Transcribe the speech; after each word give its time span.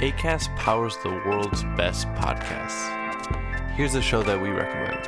ACAST 0.00 0.56
powers 0.56 0.96
the 1.02 1.10
world's 1.10 1.62
best 1.76 2.08
podcasts. 2.14 2.88
Here's 3.74 3.94
a 3.94 4.00
show 4.00 4.22
that 4.22 4.40
we 4.40 4.48
recommend. 4.48 5.06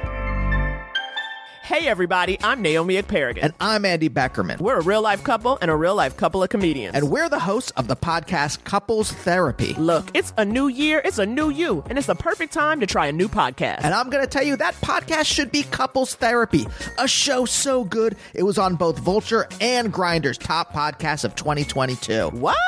Hey, 1.63 1.89
everybody, 1.89 2.37
I'm 2.45 2.61
Naomi 2.61 3.01
Ekperigan. 3.01 3.39
And 3.41 3.55
I'm 3.59 3.87
Andy 3.87 4.11
Beckerman. 4.11 4.61
We're 4.61 4.81
a 4.81 4.83
real 4.83 5.01
life 5.01 5.25
couple 5.25 5.57
and 5.63 5.71
a 5.71 5.75
real 5.75 5.95
life 5.95 6.19
couple 6.19 6.43
of 6.43 6.51
comedians. 6.51 6.95
And 6.95 7.11
we're 7.11 7.31
the 7.31 7.39
hosts 7.39 7.71
of 7.71 7.89
the 7.89 7.97
podcast 7.97 8.65
Couples 8.65 9.11
Therapy. 9.11 9.73
Look, 9.79 10.11
it's 10.13 10.35
a 10.37 10.45
new 10.45 10.69
year, 10.69 11.01
it's 11.03 11.19
a 11.19 11.25
new 11.25 11.49
you, 11.49 11.83
and 11.89 11.97
it's 11.97 12.09
the 12.09 12.15
perfect 12.15 12.53
time 12.53 12.81
to 12.81 12.87
try 12.87 13.07
a 13.07 13.13
new 13.13 13.29
podcast. 13.29 13.85
And 13.85 13.95
I'm 13.95 14.11
going 14.11 14.23
to 14.23 14.29
tell 14.29 14.45
you 14.45 14.57
that 14.57 14.75
podcast 14.83 15.25
should 15.25 15.51
be 15.51 15.63
Couples 15.63 16.17
Therapy, 16.17 16.67
a 16.99 17.09
show 17.09 17.47
so 17.47 17.83
good 17.83 18.15
it 18.35 18.43
was 18.43 18.59
on 18.59 18.75
both 18.75 18.99
Vulture 18.99 19.49
and 19.59 19.91
Grinder's 19.91 20.37
top 20.37 20.75
podcasts 20.75 21.25
of 21.25 21.35
2022. 21.35 22.29
What? 22.29 22.59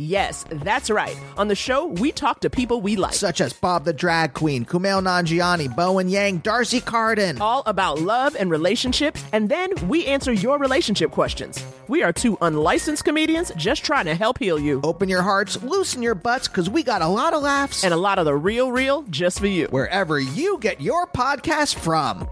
Yes, 0.00 0.44
that's 0.48 0.90
right. 0.90 1.18
On 1.36 1.48
the 1.48 1.56
show, 1.56 1.86
we 1.86 2.12
talk 2.12 2.38
to 2.40 2.50
people 2.50 2.80
we 2.80 2.94
like. 2.94 3.14
Such 3.14 3.40
as 3.40 3.52
Bob 3.52 3.84
the 3.84 3.92
Drag 3.92 4.32
Queen, 4.32 4.64
Kumail 4.64 5.02
Nanjiani, 5.02 5.74
Bowen 5.74 6.08
Yang, 6.08 6.38
Darcy 6.38 6.80
Carden. 6.80 7.40
All 7.40 7.64
about 7.66 7.98
love 7.98 8.36
and 8.36 8.48
relationships, 8.48 9.24
and 9.32 9.48
then 9.48 9.70
we 9.88 10.06
answer 10.06 10.32
your 10.32 10.56
relationship 10.58 11.10
questions. 11.10 11.64
We 11.88 12.04
are 12.04 12.12
two 12.12 12.38
unlicensed 12.40 13.04
comedians 13.04 13.50
just 13.56 13.84
trying 13.84 14.04
to 14.04 14.14
help 14.14 14.38
heal 14.38 14.60
you. 14.60 14.80
Open 14.84 15.08
your 15.08 15.22
hearts, 15.22 15.60
loosen 15.64 16.00
your 16.00 16.14
butts, 16.14 16.46
because 16.46 16.70
we 16.70 16.84
got 16.84 17.02
a 17.02 17.08
lot 17.08 17.34
of 17.34 17.42
laughs. 17.42 17.82
And 17.82 17.92
a 17.92 17.96
lot 17.96 18.20
of 18.20 18.24
the 18.24 18.36
real, 18.36 18.70
real 18.70 19.02
just 19.10 19.40
for 19.40 19.48
you. 19.48 19.66
Wherever 19.70 20.20
you 20.20 20.58
get 20.60 20.80
your 20.80 21.08
podcast 21.08 21.74
from. 21.74 22.28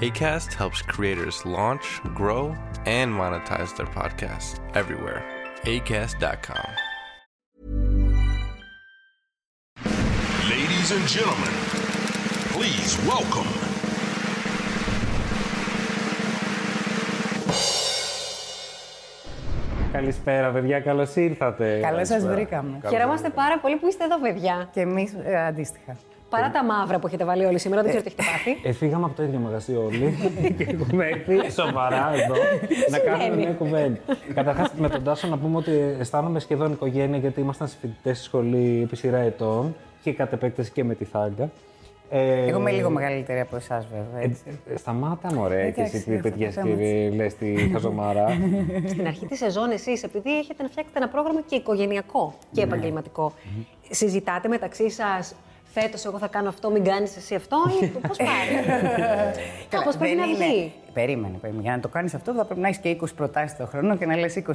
ACAST 0.00 0.54
helps 0.54 0.82
creators 0.82 1.46
launch, 1.46 2.00
grow, 2.16 2.56
and 2.84 3.12
monetize 3.12 3.76
their 3.76 3.86
podcasts 3.86 4.58
everywhere. 4.74 5.39
ACAST.com. 5.64 6.70
Ladies 10.48 10.90
and 10.96 11.06
gentlemen, 11.06 11.54
please 12.54 12.96
welcome. 13.06 13.50
Καλησπέρα, 19.92 20.50
παιδιά, 20.50 20.80
καλώς 20.80 21.16
ήρθατε. 21.16 21.80
Καλώς 21.80 22.08
σας 22.08 22.26
βρήκαμε. 22.26 22.80
Χαιρόμαστε 22.88 23.28
πάρα 23.28 23.58
πολύ 23.58 23.76
που 23.76 23.86
είστε 23.88 24.04
εδώ, 24.04 24.18
παιδιά. 24.20 24.68
Και 24.72 24.80
εμείς 24.80 25.14
ε, 25.24 25.46
αντίστοιχα. 25.46 25.96
Παρά 26.30 26.50
τα 26.50 26.64
μαύρα 26.64 26.98
που 26.98 27.06
έχετε 27.06 27.24
βάλει 27.24 27.44
όλοι 27.44 27.58
σήμερα, 27.58 27.82
δεν 27.82 27.90
ξέρω 27.90 28.04
τι 28.04 28.14
έχετε 28.16 28.30
πάθει. 28.32 28.68
Ε, 28.68 28.72
φύγαμε 28.72 29.04
από 29.04 29.14
το 29.14 29.22
ίδιο 29.22 29.38
μαγαζί 29.38 29.76
όλοι 29.76 30.16
και 30.56 30.62
έχουμε 30.62 31.04
έρθει 31.12 31.50
σοβαρά 31.50 32.12
εδώ 32.12 32.34
να 32.90 32.98
κάνουμε 32.98 33.36
μια 33.36 33.52
κουβέντα. 33.52 34.00
Καταρχάς, 34.34 34.72
με 34.76 34.88
τον 34.88 35.04
Τάσο 35.04 35.28
να 35.28 35.38
πούμε 35.38 35.56
ότι 35.56 35.72
αισθάνομαι 35.98 36.40
σχεδόν 36.40 36.72
οικογένεια 36.72 37.18
γιατί 37.18 37.40
ήμασταν 37.40 37.68
φοιτητές 37.68 38.16
στη 38.16 38.26
σχολή 38.26 38.80
επί 38.84 38.96
σειρά 38.96 39.18
ετών 39.18 39.76
και 40.02 40.12
κατ' 40.12 40.32
επέκταση 40.32 40.70
και 40.70 40.84
με 40.84 40.94
τη 40.94 41.04
Θάγκα. 41.04 41.50
Ε, 42.12 42.46
Εγώ 42.48 42.58
είμαι 42.58 42.70
λίγο 42.70 42.90
μεγαλύτερη 42.90 43.40
από 43.40 43.56
εσάς, 43.56 43.86
βέβαια. 43.86 44.22
Έτσι. 44.22 44.60
Ε, 44.72 44.76
σταμάτα, 44.76 45.34
μωρέ, 45.34 45.70
και 45.70 45.80
εσύ 45.80 46.04
τι 46.04 46.16
παιδιά 46.16 46.48
αυτό 46.48 46.66
και 46.66 47.10
λες 47.14 47.34
τη 47.34 47.54
χαζομάρα. 47.72 48.26
Στην 48.92 49.06
αρχή 49.06 49.26
της 49.26 49.38
σεζόν, 49.38 49.70
εσείς, 49.70 50.02
επειδή 50.02 50.38
έχετε 50.38 50.62
να 50.62 50.68
φτιάξετε 50.68 50.98
ένα 50.98 51.08
πρόγραμμα 51.08 51.40
και 51.40 51.54
οικογενειακό 51.54 52.34
και 52.52 52.62
επαγγελματικό, 52.62 53.32
συζητάτε 53.90 54.48
μεταξύ 54.48 54.90
σας 54.90 55.34
Φέτος, 55.72 56.04
εγώ 56.04 56.18
θα 56.18 56.28
κάνω 56.28 56.48
αυτό, 56.48 56.70
μην 56.70 56.84
κάνεις 56.84 57.16
εσύ 57.16 57.34
αυτό, 57.34 57.56
ή 57.82 57.86
πώς 58.08 58.16
πάει; 58.16 58.76
Κάπως 59.68 59.96
πρέπει 59.96 60.16
να 60.16 60.26
βγει. 60.26 60.72
Περίμενε, 60.92 61.36
περίμενε. 61.36 61.62
Για 61.62 61.72
να 61.76 61.80
το 61.80 61.88
κάνεις 61.88 62.14
αυτό, 62.14 62.32
θα 62.32 62.44
πρέπει 62.44 62.60
να 62.60 62.68
έχεις 62.68 62.80
και 62.80 62.96
20 63.00 63.04
προτάσεις 63.16 63.56
το 63.56 63.66
χρόνο 63.66 63.96
και 63.96 64.06
να 64.06 64.16
λες 64.16 64.42
21, 64.46 64.50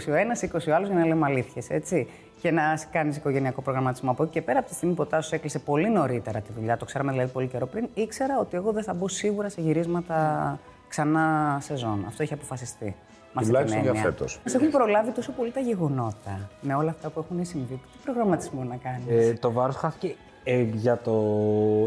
20 0.68 0.72
άλλου 0.72 0.86
για 0.86 0.96
να 0.96 1.06
λέμε 1.06 1.26
αλήθειες. 1.26 1.70
Έτσι. 1.70 2.08
Και 2.42 2.52
να 2.52 2.80
κάνεις 2.92 3.18
οικογενειακό 3.18 3.62
προγραμματισμό. 3.62 4.12
Από 4.12 4.24
εκεί 4.24 4.32
και 4.32 4.42
πέρα, 4.42 4.60
από 4.60 4.68
τη 4.68 4.74
στιγμή 4.74 4.96
που 4.96 5.02
ο 5.02 5.06
Τάσος 5.06 5.32
έκλεισε 5.32 5.60
πολύ 5.60 5.90
νωρίτερα 5.90 6.40
τη 6.40 6.52
δουλειά, 6.52 6.78
το 6.78 6.86
ξέραμε 6.86 7.12
δηλαδή 7.12 7.32
πολύ 7.32 7.48
καιρό 7.48 7.66
πριν, 7.66 7.88
ήξερα 7.94 8.40
ότι 8.40 8.58
εγώ 8.58 8.72
δεν 8.72 8.84
θα 8.84 8.94
μπω 8.94 9.08
σίγουρα 9.08 9.50
σε 9.50 9.62
γυρίσματα 9.62 10.60
ξανά 10.88 11.58
σεζόν. 11.62 12.06
Αυτό 12.08 12.24
είχε 12.24 12.34
αποφασιστεί. 12.34 12.96
Τουλάχιστον 13.40 13.82
για 13.82 13.94
φέτος. 13.94 14.40
Μας 14.46 14.54
έχουν 14.54 14.70
προλάβει 14.70 15.12
τόσο 15.12 15.32
πολύ 15.32 15.52
τα 15.52 15.60
γεγονότα 15.60 16.50
με 16.62 16.76
όλα 16.76 16.90
αυτά 16.90 17.10
που 17.10 17.20
έχουν 17.20 17.46
συμβεί. 17.46 17.74
Τι 17.92 17.98
προγραμματισμό 18.04 18.64
να 18.64 18.76
κάνεις; 18.76 19.28
Ε, 19.30 19.34
το 19.34 19.52
βάρο 19.52 19.72
χάθηκε 19.72 20.16
ε, 20.48 20.62
για, 20.62 20.98
το, 20.98 21.14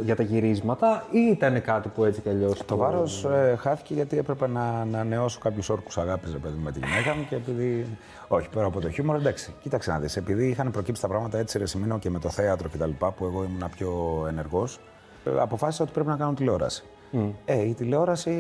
για 0.05 0.17
τα 0.17 0.23
γυρίσματα 0.23 1.05
ή 1.11 1.19
ήταν 1.19 1.63
κάτι 1.63 1.89
που 1.89 2.05
έτσι 2.05 2.21
κι 2.21 2.29
αλλιώς. 2.29 2.65
Το, 2.65 2.77
βάρος 2.77 3.25
ε, 3.25 3.57
χάθηκε 3.59 3.95
γιατί 3.95 4.19
έπρεπε 4.19 4.49
να, 4.49 4.85
να 4.85 5.05
νεώσω 5.05 5.39
κάποιους 5.39 5.69
όρκους 5.69 5.99
αγάπης 5.99 6.37
παιδί 6.43 6.59
με 6.63 6.73
τη 6.73 6.79
γυναίκα 6.79 7.15
μου 7.15 7.27
και 7.29 7.35
επειδή. 7.35 7.87
Όχι, 8.29 8.49
πέρα 8.49 8.67
από 8.67 8.81
το 8.81 8.91
χιούμορ, 8.91 9.17
εντάξει. 9.17 9.55
Κοίταξε 9.63 9.91
να 9.91 9.99
δεις. 9.99 10.17
Επειδή 10.17 10.49
είχαν 10.49 10.71
προκύψει 10.71 11.03
τα 11.03 11.09
πράγματα 11.09 11.39
έτσι 11.39 11.59
ρεσιμίνο 11.59 11.99
και 11.99 12.11
με 12.11 12.19
το 12.19 12.29
θέατρο 12.29 12.69
κτλ. 12.69 12.91
που 12.91 13.25
εγώ 13.25 13.45
ήμουν 13.45 13.71
πιο 13.77 14.25
ενεργός, 14.29 14.81
ε, 15.25 15.31
αποφάσισα 15.41 15.83
ότι 15.83 15.93
πρέπει 15.93 16.09
να 16.09 16.17
κάνω 16.17 16.33
τηλεόραση. 16.33 16.85
Mm. 17.13 17.31
Ε, 17.45 17.69
η 17.69 17.75
τηλεόραση, 17.75 18.33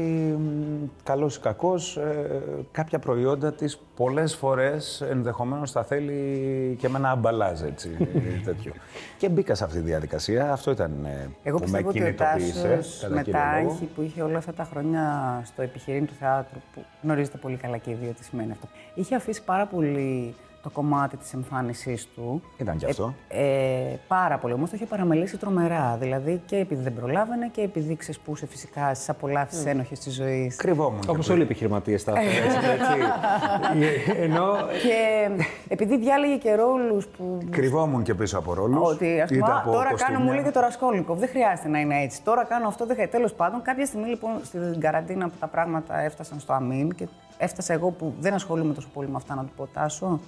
καλός 1.02 1.36
ή 1.36 1.40
κακός, 1.40 1.96
ε, 1.96 2.42
κάποια 2.72 2.98
προϊόντα 2.98 3.52
της 3.52 3.78
πολλές 3.96 4.34
φορές 4.34 5.00
ενδεχομένως 5.00 5.70
θα 5.70 5.84
θέλει 5.84 6.76
και 6.78 6.88
με 6.88 6.98
ένα 6.98 7.10
αμπαλάζ, 7.10 7.62
έτσι, 7.62 7.96
τέτοιο. 8.44 8.72
και 9.18 9.28
μπήκα 9.28 9.54
σε 9.54 9.64
αυτή 9.64 9.78
τη 9.78 9.84
διαδικασία, 9.84 10.52
αυτό 10.52 10.70
ήταν 10.70 11.04
ε, 11.04 11.30
Εγώ 11.42 11.58
που 11.58 11.70
με 11.70 11.82
πιστεύω 11.82 11.88
ότι 11.88 12.02
ο 12.02 12.14
Τάσος 12.14 13.06
μετά 13.08 13.56
έχει, 13.56 13.84
που 13.94 14.02
είχε 14.02 14.22
όλα 14.22 14.38
αυτά 14.38 14.52
τα 14.52 14.64
χρόνια 14.64 15.02
στο 15.44 15.62
επιχειρήν 15.62 16.06
του 16.06 16.14
θεάτρου, 16.18 16.58
που 16.74 16.84
γνωρίζετε 17.02 17.38
πολύ 17.38 17.56
καλά 17.56 17.76
και 17.76 17.90
οι 17.90 17.94
δύο 17.94 18.12
τι 18.12 18.24
σημαίνει 18.24 18.50
αυτό, 18.52 18.68
είχε 18.94 19.14
αφήσει 19.14 19.44
πάρα 19.44 19.66
πολύ 19.66 20.34
το 20.62 20.70
κομμάτι 20.70 21.16
της 21.16 21.32
εμφάνισής 21.32 22.08
του. 22.14 22.42
Ήταν 22.56 22.76
και 22.76 22.86
αυτό. 22.86 23.14
Ε, 23.28 23.46
ε, 23.92 23.98
πάρα 24.08 24.38
πολύ. 24.38 24.52
Όμως 24.52 24.70
το 24.70 24.76
είχε 24.76 24.86
παραμελήσει 24.86 25.36
τρομερά. 25.36 25.96
Δηλαδή 26.00 26.42
και 26.46 26.56
επειδή 26.56 26.82
δεν 26.82 26.94
προλάβαινε 26.94 27.48
και 27.52 27.60
επειδή 27.60 27.96
ξεσπούσε 27.96 28.46
φυσικά 28.46 28.94
στις 28.94 29.08
απολαύσεις 29.08 29.62
mm. 29.62 29.66
ένοχες 29.66 29.98
της 29.98 30.14
ζωής. 30.14 30.56
Κρυβόμουν. 30.56 31.00
Όπως 31.08 31.28
όλοι 31.28 31.40
οι 31.40 31.42
επιχειρηματίες 31.42 32.04
τα 32.04 32.12
έτσι, 32.20 32.38
έτσι. 32.38 34.22
Ενώ... 34.22 34.56
Και 34.82 35.28
επειδή 35.68 35.98
διάλεγε 35.98 36.36
και 36.36 36.54
ρόλους 36.54 37.06
που... 37.06 37.38
Κρυβόμουν 37.50 38.02
και 38.02 38.14
πίσω 38.14 38.38
από 38.38 38.54
ρόλους. 38.54 38.90
Ότι 38.90 39.20
ας 39.20 39.30
πούμε, 39.30 39.62
τώρα 39.64 39.94
κάνω, 39.94 40.18
μου 40.18 40.32
λέγε 40.32 40.50
το 40.50 40.60
Ρασκόλικο. 40.60 41.14
Δεν 41.14 41.28
χρειάζεται 41.28 41.68
να 41.68 41.80
είναι 41.80 42.02
έτσι. 42.02 42.22
Τώρα 42.22 42.44
κάνω 42.44 42.68
αυτό, 42.68 42.86
δεν 42.86 42.94
χρειάζεται. 42.94 43.16
Τέλος 43.16 43.34
πάντων, 43.34 43.62
κάποια 43.62 43.86
στιγμή 43.86 44.08
λοιπόν 44.08 44.30
στην 44.44 44.80
καραντίνα 44.80 45.28
που 45.28 45.36
τα 45.40 45.46
πράγματα 45.46 45.98
έφτασαν 45.98 46.38
στο 46.40 46.52
αμήν 46.52 46.94
και 46.94 47.08
έφτασα 47.38 47.72
εγώ 47.72 47.90
που 47.90 48.14
δεν 48.20 48.34
ασχολούμαι 48.34 48.74
τόσο 48.74 48.88
πολύ 48.94 49.08
με 49.08 49.16
αυτά 49.16 49.34
να 49.34 49.44
του 49.44 49.52
πω 49.56 49.68
τάσο. 49.72 50.20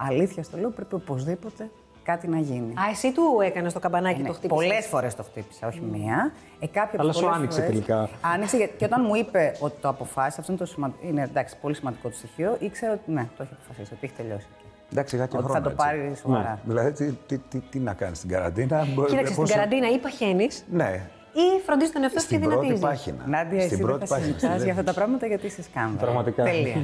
Αλήθεια 0.00 0.42
στο 0.42 0.56
λέω, 0.56 0.70
πρέπει 0.70 0.94
οπωσδήποτε 0.94 1.70
κάτι 2.02 2.28
να 2.28 2.38
γίνει. 2.38 2.72
Α, 2.72 2.82
εσύ 2.90 3.12
του 3.12 3.22
έκανες 3.44 3.72
το 3.72 3.78
καμπανάκι, 3.78 4.20
ναι, 4.20 4.26
το 4.26 4.32
χτύπησες; 4.32 4.66
Πολλές 4.66 4.86
φορές 4.86 5.14
το 5.14 5.22
χτύπησα, 5.22 5.66
όχι 5.66 5.80
μία. 5.80 6.32
Ε, 6.60 6.66
Αλλά 6.96 7.12
σου 7.12 7.28
άνοιξε 7.28 7.60
φορές... 7.60 7.70
τελικά. 7.74 8.08
Άνοιξε 8.20 8.70
και 8.76 8.84
όταν 8.84 9.04
μου 9.06 9.14
είπε 9.14 9.56
ότι 9.60 9.80
το 9.80 9.88
αποφάσισε, 9.88 10.40
αυτό 10.40 10.52
είναι, 10.52 10.60
το 10.60 10.66
σημα... 10.66 10.92
είναι 11.00 11.22
εντάξει, 11.22 11.56
πολύ 11.60 11.74
σημαντικό 11.74 12.08
το 12.08 12.14
στοιχείο, 12.14 12.56
ήξερα 12.58 12.92
ότι 12.92 13.10
ναι, 13.10 13.28
το 13.36 13.42
έχει 13.42 13.52
αποφασίσει, 13.52 13.92
ότι 13.92 14.06
έχει 14.06 14.14
τελειώσει. 14.16 14.46
Εντάξει, 14.92 15.16
είχα 15.16 15.26
και 15.26 15.36
ότι 15.36 15.44
χρόνο, 15.46 15.62
θα 15.62 15.68
το 15.68 15.74
πάρει 15.76 16.16
σοβαρά. 16.20 16.60
Ναι. 16.64 16.72
Δηλαδή, 16.72 16.92
τι, 16.92 17.12
τι, 17.26 17.38
τι, 17.38 17.58
τι 17.58 17.78
να 17.78 17.94
κάνεις 17.94 18.18
στην 18.18 18.30
καραντίνα. 18.30 18.86
Κοίταξε, 19.08 19.32
στην 19.32 19.46
καραντίνα 19.46 19.90
ή 19.90 19.98
παχαίνει. 19.98 20.48
Ναι, 20.70 21.08
ή 21.44 21.46
φροντίζεις 21.66 21.92
τον 21.92 22.02
εαυτό 22.02 22.20
σου 22.20 22.28
και 22.28 22.38
δυνατίζει. 22.38 22.76
Στην 22.76 22.80
πρώτη 22.80 22.94
πάχυνα. 22.94 23.22
Νάντια, 23.26 23.60
Στην 23.60 23.72
εσύ 23.72 23.82
πρώτη 23.86 23.98
δεν 23.98 24.08
θα 24.08 24.18
συζητάς 24.18 24.62
για 24.62 24.72
αυτά 24.72 24.84
τα 24.84 24.94
πράγματα 24.98 25.26
γιατί 25.26 25.46
είσαι 25.46 25.62
σκάνδαλο. 25.62 25.98
Πραγματικά. 26.04 26.42
Τέλεια. 26.42 26.74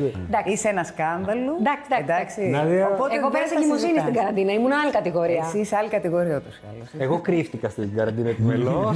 είσαι 0.44 0.68
ένα 0.68 0.84
σκάνδαλο. 0.84 1.52
Εντάξει, 1.62 1.90
εντάξει. 2.04 2.40
Νάντια... 2.56 2.88
Οπότε 2.94 3.16
Εγώ 3.16 3.28
πέρασα 3.30 3.58
λιμουζίνη 3.58 3.98
στην 3.98 4.14
καραντίνα, 4.14 4.52
ήμουν 4.52 4.72
άλλη 4.72 4.92
κατηγορία. 4.98 5.44
Εσύ 5.46 5.58
είσαι 5.58 5.76
άλλη 5.76 5.88
κατηγορία 5.88 6.36
ούτω 6.36 6.48
ή 6.48 6.66
άλλω. 6.70 7.04
Εγώ 7.04 7.16
κρύφτηκα 7.20 7.68
στην 7.68 7.96
καραντίνα 7.96 8.28
επιμελώ. 8.28 8.94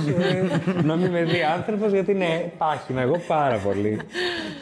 να 0.88 0.96
μην 0.96 1.10
με 1.10 1.22
δει 1.22 1.42
άνθρωπος 1.56 1.92
γιατί 1.92 2.10
είναι 2.10 2.52
πάχυνα. 2.58 3.00
Εγώ 3.00 3.16
πάρα 3.26 3.56
πολύ. 3.56 4.00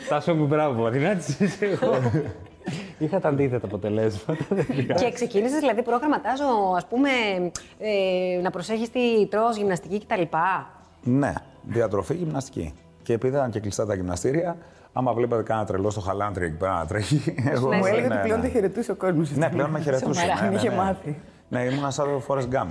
Τάσο 0.08 0.34
μου 0.34 0.46
μπράβο, 0.46 0.82
Μαρινάτη, 0.82 1.34
εγώ. 1.60 1.94
Είχα 2.98 3.20
τα 3.20 3.28
αντίθετα 3.28 3.66
αποτελέσματα. 3.66 4.44
Και 5.00 5.12
ξεκίνησες 5.12 5.58
δηλαδή 5.58 5.82
προγραμματάζω, 5.82 6.44
ας 6.76 6.86
πούμε, 6.86 7.08
ε, 7.78 8.40
να 8.42 8.50
προσέχεις 8.50 8.90
τι 8.90 9.26
τρώ, 9.30 9.42
γυμναστική 9.56 10.04
κτλ. 10.06 10.22
Ναι, 11.06 11.32
διατροφή, 11.62 12.14
γυμναστική. 12.14 12.74
Και 13.02 13.12
επειδή 13.12 13.36
ήταν 13.36 13.50
και 13.50 13.60
κλειστά 13.60 13.86
τα 13.86 13.94
γυμναστήρια, 13.94 14.56
άμα 14.92 15.12
βλέπατε 15.12 15.42
κανένα 15.42 15.66
τρελό 15.66 15.90
στο 15.90 16.00
χαλάντρι 16.00 16.44
εκεί 16.44 16.56
πέρα 16.56 16.72
να 16.78 16.86
τρέχει. 16.86 17.34
Εγώ, 17.50 17.72
μου 17.74 17.84
έλεγε 17.86 18.06
ότι 18.06 18.16
πλέον 18.22 18.40
δεν 18.40 18.50
χαιρετούσε 18.50 18.90
ο 18.90 18.94
κόσμος. 18.94 19.30
Ναι, 19.36 19.48
πλέον 19.48 19.70
με 19.70 19.80
χαιρετούσε. 19.80 20.24
Ναι, 20.42 20.48
ναι, 20.48 20.54
είχε 20.54 20.68
ναι. 20.68 20.76
μάθει. 20.76 21.16
Ναι, 21.48 21.60
ήμουν 21.62 21.90
σαν 21.90 22.06
το 22.06 22.22
Forrest 22.28 22.42
Gump. 22.54 22.68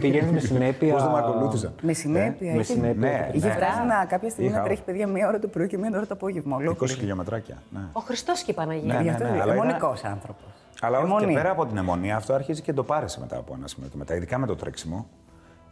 Πηγαίνει 0.00 0.30
με 0.32 0.38
συνέπεια. 0.40 0.92
Πώς 0.92 1.02
δεν 1.02 1.12
με 1.12 1.18
ακολούθησαν. 1.18 1.72
Με 1.82 1.92
συνέπεια. 1.92 2.52
Με 2.52 2.60
είχε- 2.60 2.72
συνέπεια. 2.72 3.08
Ναι, 3.10 3.30
Είχε 3.32 3.46
ναι. 3.46 3.52
φτάσει 3.54 3.86
να 3.86 4.04
κάποια 4.04 4.30
στιγμή 4.30 4.50
Είχα- 4.50 4.58
να 4.58 4.64
τρέχει 4.64 4.82
παιδιά 4.82 5.06
μία 5.06 5.28
ώρα 5.28 5.38
το 5.38 5.48
πρωί 5.48 5.66
και 5.66 5.78
μία 5.78 5.90
ώρα 5.94 6.06
το 6.06 6.14
απόγευμα. 6.14 6.56
20 6.56 6.60
Ολόκληρη. 6.60 6.92
χιλιόμετράκια. 6.92 7.56
Ναι. 7.70 7.80
Ο 7.92 8.00
Χριστός 8.00 8.42
και 8.42 8.50
η 8.50 8.54
Παναγία. 8.54 8.94
Ναι, 8.94 9.02
Γι' 9.02 9.08
αυτό 9.08 9.22
ναι, 9.22 9.28
είναι 9.30 9.40
αλλά 9.42 9.52
ήταν- 9.54 9.64
αιμονικός 9.66 10.04
άνθρωπος. 10.04 10.44
Αλλά 10.80 10.98
όχι 10.98 11.06
και 11.06 11.12
Αιμονή. 11.14 11.32
πέρα 11.34 11.50
από 11.50 11.66
την 11.66 11.76
αιμονία, 11.76 12.16
αυτό 12.16 12.32
αρχίζει 12.34 12.62
και 12.62 12.72
το 12.72 12.82
πάρεσαι 12.84 13.20
μετά 13.20 13.36
από 13.36 13.54
ένα 13.58 13.66
σημείο 13.68 13.88
και 13.88 13.96
μετά, 13.98 14.14
ειδικά 14.14 14.38
με 14.38 14.46
το 14.46 14.56
τρέξιμο. 14.56 15.06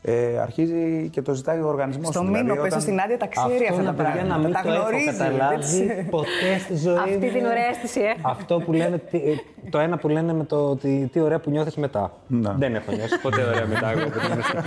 Ε, 0.09 0.39
αρχίζει 0.41 1.09
και 1.13 1.23
το 1.23 1.33
ζητάει 1.35 1.61
ο 1.61 1.67
οργανισμός. 1.67 2.09
Στο 2.09 2.23
μήνο 2.23 2.55
πέσω 2.55 2.81
στην 2.81 2.99
άδεια 3.01 3.19
τα 3.19 3.27
ξέρει 3.27 3.67
Αυτό 3.71 3.81
αυτά 3.81 3.83
να 3.83 3.95
τα 3.95 4.03
παιδιά 4.03 4.23
να 4.23 4.29
πράγματα. 4.29 4.39
μην 4.39 4.53
Τα 4.53 4.61
το 4.63 4.69
έχω 4.69 4.81
γνωρίζει. 4.81 5.05
καταλάβει 5.07 6.07
ποτέ 6.11 6.51
στη 6.65 6.77
ζωή 6.77 6.97
Αυτή 6.97 7.11
μου. 7.27 7.33
την 7.33 7.45
ωραία 7.45 7.67
αίσθηση, 7.71 8.01
ε. 8.01 8.13
Αυτό 8.23 8.59
που 8.65 8.73
λένε 8.73 8.99
τι, 9.11 9.17
ε, 9.17 9.35
το 9.71 9.79
ένα 9.79 9.97
που 9.99 10.09
λένε 10.09 10.33
με 10.33 10.45
το 10.45 10.57
ότι 10.71 11.09
τι 11.13 11.21
ωραία 11.21 11.39
που 11.41 11.51
νιώθεις 11.51 11.75
μετά. 11.77 12.13
Ναι. 12.27 12.53
Δεν 12.59 12.75
έχω 12.75 12.93
νιώσει 12.93 13.19
ποτέ 13.21 13.43
ωραία 13.43 13.67
μετά 13.67 13.91
εγώ 13.91 14.03
από 14.03 14.11
τη 14.11 14.27
γυμναστική. 14.27 14.59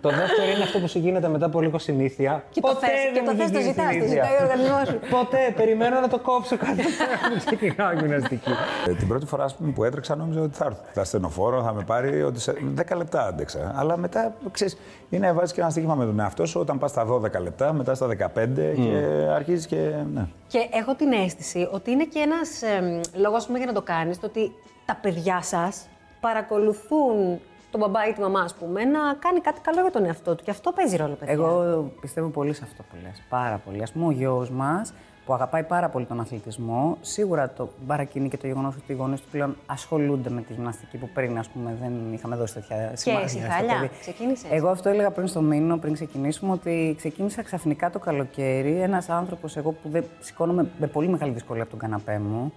το 0.00 0.08
δεύτερο 0.08 0.48
είναι 0.54 0.62
αυτό 0.62 0.78
που 0.78 0.88
σου 0.88 0.98
γίνεται 0.98 1.28
μετά 1.28 1.46
από 1.46 1.60
λίγο 1.60 1.78
συνήθεια. 1.78 2.44
Και 2.50 2.60
το 2.60 2.68
θες, 2.74 2.88
και 2.88 3.10
δεν 3.14 3.24
το 3.24 3.30
μου 3.32 3.38
θες, 3.38 3.50
το 3.50 3.58
γίνει 3.58 3.70
ζητάς, 3.70 3.86
το 3.86 3.92
συνήθεια. 3.92 4.08
ζητάει 4.08 4.34
ο 4.40 4.42
οργανισμός 4.42 4.88
σου. 4.88 4.98
Ποτέ, 5.10 5.38
περιμένω 5.56 6.00
να 6.00 6.08
το 6.08 6.18
κόψω 6.18 6.56
κάθε 6.56 6.82
φορά 6.82 7.16
που 7.30 7.36
ξεκινάω 7.46 7.92
γυμναστική. 7.92 8.50
Ε, 8.88 8.92
την 8.94 9.08
πρώτη 9.08 9.26
φορά 9.26 9.44
ας 9.44 9.54
πούμε, 9.56 9.70
που 9.72 9.84
έτρεξα 9.84 10.16
νόμιζα 10.16 10.40
ότι 10.40 10.56
θα 10.56 10.64
έρθει. 10.64 10.80
Θα 10.92 11.04
στενοφόρο, 11.04 11.62
θα 11.62 11.72
με 11.72 11.82
πάρει, 11.86 12.22
ότι 12.22 12.40
σε 12.40 12.54
10 12.90 12.96
λεπτά 12.96 13.26
άντεξα. 13.26 13.72
Αλλά 13.76 13.96
μετά, 13.96 14.34
ξέρεις, 14.56 14.76
είναι 15.10 15.32
βάζεις 15.32 15.52
και 15.52 15.60
ένα 15.60 15.70
στοίχημα 15.70 15.94
με 15.94 16.04
τον 16.04 16.20
εαυτό 16.20 16.46
σου 16.46 16.60
όταν 16.60 16.78
πας 16.78 16.90
στα 16.90 17.06
12 17.06 17.40
λεπτά, 17.40 17.72
μετά 17.72 17.94
στα 17.94 18.06
15 18.06 18.74
και 18.74 19.26
αρχίζεις 19.34 19.66
και. 19.66 19.92
Ναι. 20.12 20.26
Και 20.46 20.68
έχω 20.72 20.94
την 20.94 21.12
αίσθηση 21.12 21.68
ότι 21.72 21.90
είναι 21.90 22.04
και 22.04 22.18
ένας 22.18 22.62
λόγος 23.14 23.48
για 23.56 23.66
να 23.66 23.72
το 23.72 23.82
κάνεις, 23.82 24.20
το 24.20 24.26
ότι 24.26 24.52
τα 24.86 24.98
παιδιά 25.02 25.42
σας 25.42 25.86
παρακολουθούν 26.20 27.40
τον 27.70 27.80
μπαμπά 27.80 28.08
ή 28.08 28.12
τη 28.12 28.20
μαμά, 28.20 28.40
ας 28.40 28.54
πούμε, 28.54 28.84
να 28.84 29.00
κάνει 29.18 29.40
κάτι 29.40 29.60
καλό 29.60 29.80
για 29.80 29.90
τον 29.90 30.04
εαυτό 30.04 30.34
του. 30.34 30.44
Και 30.44 30.50
αυτό 30.50 30.72
παίζει 30.72 30.96
ρόλο, 30.96 31.14
παιδιά. 31.14 31.34
Εγώ 31.34 31.92
πιστεύω 32.00 32.28
πολύ 32.28 32.52
σε 32.52 32.62
αυτό 32.64 32.82
που 32.82 32.96
λες. 33.02 33.22
Πάρα 33.28 33.60
πολύ. 33.64 33.82
Α 33.82 33.88
πούμε, 33.92 34.06
ο 34.06 34.10
γιος 34.10 34.50
μας 34.50 34.92
που 35.26 35.34
αγαπάει 35.34 35.62
πάρα 35.62 35.88
πολύ 35.88 36.04
τον 36.04 36.20
αθλητισμό, 36.20 36.96
σίγουρα 37.00 37.50
το 37.50 37.68
παρακινεί 37.86 38.28
και 38.28 38.36
το 38.36 38.46
γεγονός 38.46 38.74
ότι 38.74 38.92
οι 38.92 38.94
γονείς 38.94 39.20
του 39.20 39.28
πλέον 39.30 39.56
ασχολούνται 39.66 40.30
με 40.30 40.40
τη 40.40 40.52
γυμναστική 40.52 40.96
που 40.96 41.08
πριν 41.14 41.38
ας 41.38 41.48
πούμε, 41.48 41.76
δεν 41.80 42.12
είχαμε 42.12 42.36
δώσει 42.36 42.54
τέτοια 42.54 42.92
σημασία. 42.94 43.24
εσύ, 43.24 43.38
στο 43.38 43.46
Θάλια, 43.46 43.74
παιδί. 43.74 43.90
ξεκίνησες; 44.00 44.50
Εγώ 44.50 44.68
αυτό 44.68 44.88
έλεγα 44.88 45.10
πριν 45.10 45.26
στο 45.26 45.40
μήνυμα, 45.40 45.78
πριν 45.78 45.92
ξεκινήσουμε, 45.92 46.52
ότι 46.52 46.94
ξεκίνησα 46.96 47.42
ξαφνικά 47.42 47.90
το 47.90 47.98
καλοκαίρι. 47.98 48.80
Ένας 48.80 49.08
άνθρωπος, 49.08 49.56
εγώ 49.56 49.72
που 49.72 49.88
δεν 49.88 50.04
σηκώνομαι 50.20 50.68
με 50.78 50.86
πολύ 50.86 51.08
μεγάλη 51.08 51.32
δυσκολία 51.32 51.62
από 51.62 51.70
τον 51.70 51.80
καναπέ 51.80 52.18
μου. 52.18 52.52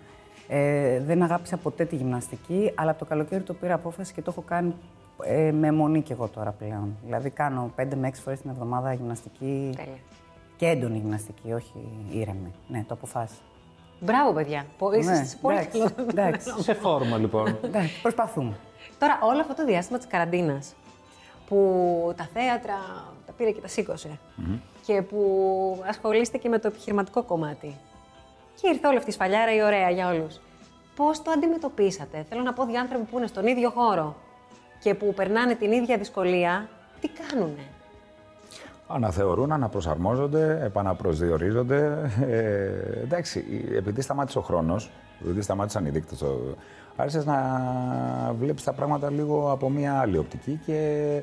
Ε, 0.47 0.99
δεν 0.99 1.23
αγάπησα 1.23 1.57
ποτέ 1.57 1.85
τη 1.85 1.95
γυμναστική, 1.95 2.71
αλλά 2.75 2.89
από 2.89 2.99
το 2.99 3.05
καλοκαίρι 3.05 3.43
το 3.43 3.53
πήρα 3.53 3.73
απόφαση 3.73 4.13
και 4.13 4.21
το 4.21 4.31
έχω 4.31 4.41
κάνει 4.47 4.73
ε, 5.23 5.51
με 5.51 5.67
αιμονή 5.67 6.01
κι 6.01 6.11
εγώ 6.11 6.27
τώρα 6.27 6.51
πλέον. 6.51 6.95
Δηλαδή 7.05 7.29
κάνω 7.29 7.71
5 7.77 7.85
με 7.95 8.09
6 8.09 8.11
φορές 8.23 8.41
την 8.41 8.49
εβδομάδα 8.49 8.93
γυμναστική. 8.93 9.73
Τέλεια. 9.75 9.93
Και 10.59 10.65
έντονη 10.67 10.97
γυμναστική, 10.97 11.51
όχι 11.53 11.73
ήρεμη. 12.11 12.53
Ναι, 12.67 12.83
το 12.87 12.93
αποφάσισα. 12.93 13.39
Μπράβο, 13.99 14.33
παιδιά. 14.33 14.65
Πο- 14.77 14.91
Είστε 14.91 15.11
Ναι, 15.11 15.23
σε 15.25 15.37
πολύ 15.41 15.57
εντάξει, 15.57 15.79
καλό. 15.79 16.09
εντάξει. 16.09 16.61
Σε 16.61 16.73
φόρμα 16.73 17.17
λοιπόν. 17.17 17.57
Εντάξει, 17.63 18.01
προσπαθούμε. 18.01 18.57
Τώρα, 18.99 19.19
όλο 19.21 19.39
αυτό 19.41 19.53
το 19.55 19.65
διάστημα 19.65 19.97
της 19.97 20.07
καραντίνας 20.07 20.73
που 21.47 22.13
τα 22.17 22.29
θέατρα 22.33 22.75
τα 23.25 23.31
πήρε 23.37 23.51
και 23.51 23.61
τα 23.61 23.67
σηκωσε 23.67 24.19
και 24.85 25.01
που 25.01 25.83
ασχολείστε 25.87 26.37
και 26.37 26.49
με 26.49 26.59
το 26.59 26.67
επιχειρηματικό 26.67 27.23
κομμάτι. 27.23 27.75
Και 28.61 28.67
ήρθε 28.69 28.87
όλη 28.87 28.97
αυτή 28.97 29.09
η 29.09 29.13
σφαλιάρα 29.13 29.55
η 29.55 29.63
ωραία 29.63 29.89
για 29.89 30.09
όλους. 30.09 30.39
Πώς 30.95 31.21
το 31.21 31.31
αντιμετωπίσατε, 31.31 32.25
Θέλω 32.29 32.41
να 32.41 32.53
πω 32.53 32.65
διάνθρωποι 32.65 33.03
που 33.03 33.17
είναι 33.17 33.27
στον 33.27 33.47
ίδιο 33.47 33.69
χώρο 33.69 34.15
και 34.79 34.93
που 34.93 35.13
περνάνε 35.13 35.55
την 35.55 35.71
ίδια 35.71 35.97
δυσκολία, 35.97 36.69
τι 37.01 37.07
κάνουνε; 37.07 37.67
Αναθεωρούν, 38.91 39.51
αναπροσαρμόζονται, 39.51 40.59
επαναπροσδιορίζονται. 40.63 42.11
Ε, 42.21 43.01
εντάξει, 43.03 43.43
επειδή 43.75 44.01
σταμάτησε 44.01 44.37
ο 44.37 44.41
χρόνος, 44.41 44.91
επειδή 45.21 45.41
σταμάτησαν 45.41 45.85
οι 45.85 45.89
δείκτες, 45.89 46.23
άρχισες 46.95 47.25
να 47.25 47.37
βλέπεις 48.39 48.63
τα 48.63 48.73
πράγματα 48.73 49.09
λίγο 49.09 49.51
από 49.51 49.69
μια 49.69 49.99
άλλη 49.99 50.17
οπτική 50.17 50.59
και 50.65 51.21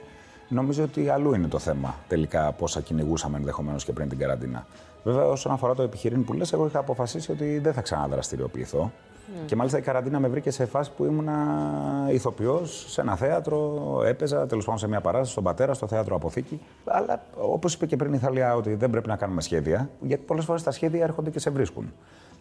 νομίζω 0.48 0.82
ότι 0.82 1.08
αλλού 1.08 1.34
είναι 1.34 1.48
το 1.48 1.58
θέμα 1.58 1.94
τελικά 2.08 2.52
πόσα 2.52 2.80
κυνηγούσαμε 2.80 3.36
ενδεχομένως 3.36 3.84
και 3.84 3.92
πριν 3.92 4.08
την 4.08 4.18
καραντίνα. 4.18 4.66
Βέβαια, 5.04 5.24
όσον 5.24 5.52
αφορά 5.52 5.74
το 5.74 5.82
επιχειρήν 5.82 6.24
που 6.24 6.32
λες, 6.32 6.52
εγώ 6.52 6.66
είχα 6.66 6.78
αποφασίσει 6.78 7.32
ότι 7.32 7.58
δεν 7.58 7.72
θα 7.72 7.80
ξαναδραστηριοποιηθώ. 7.80 8.92
Και 9.46 9.56
μάλιστα 9.56 9.78
η 9.78 9.80
καραντίνα 9.80 10.20
με 10.20 10.28
βρήκε 10.28 10.50
σε 10.50 10.66
φάση 10.66 10.90
που 10.96 11.04
ήμουνα 11.04 11.34
ηθοποιός 12.10 12.84
σε 12.88 13.00
ένα 13.00 13.16
θέατρο, 13.16 13.82
έπαιζα 14.06 14.46
τέλος 14.46 14.64
πάντων 14.64 14.80
σε 14.80 14.88
μια 14.88 15.00
παράσταση 15.00 15.32
στον 15.32 15.44
πατέρα, 15.44 15.74
στο 15.74 15.86
θέατρο 15.86 16.16
Αποθήκη. 16.16 16.60
Αλλά 16.84 17.22
όπως 17.36 17.74
είπε 17.74 17.86
και 17.86 17.96
πριν 17.96 18.12
η 18.12 18.18
Θαλία, 18.18 18.54
ότι 18.54 18.74
δεν 18.74 18.90
πρέπει 18.90 19.08
να 19.08 19.16
κάνουμε 19.16 19.40
σχέδια, 19.40 19.90
γιατί 20.00 20.22
πολλές 20.26 20.44
φορές 20.44 20.62
τα 20.62 20.70
σχέδια 20.70 21.04
έρχονται 21.04 21.30
και 21.30 21.38
σε 21.38 21.50
βρίσκουν. 21.50 21.92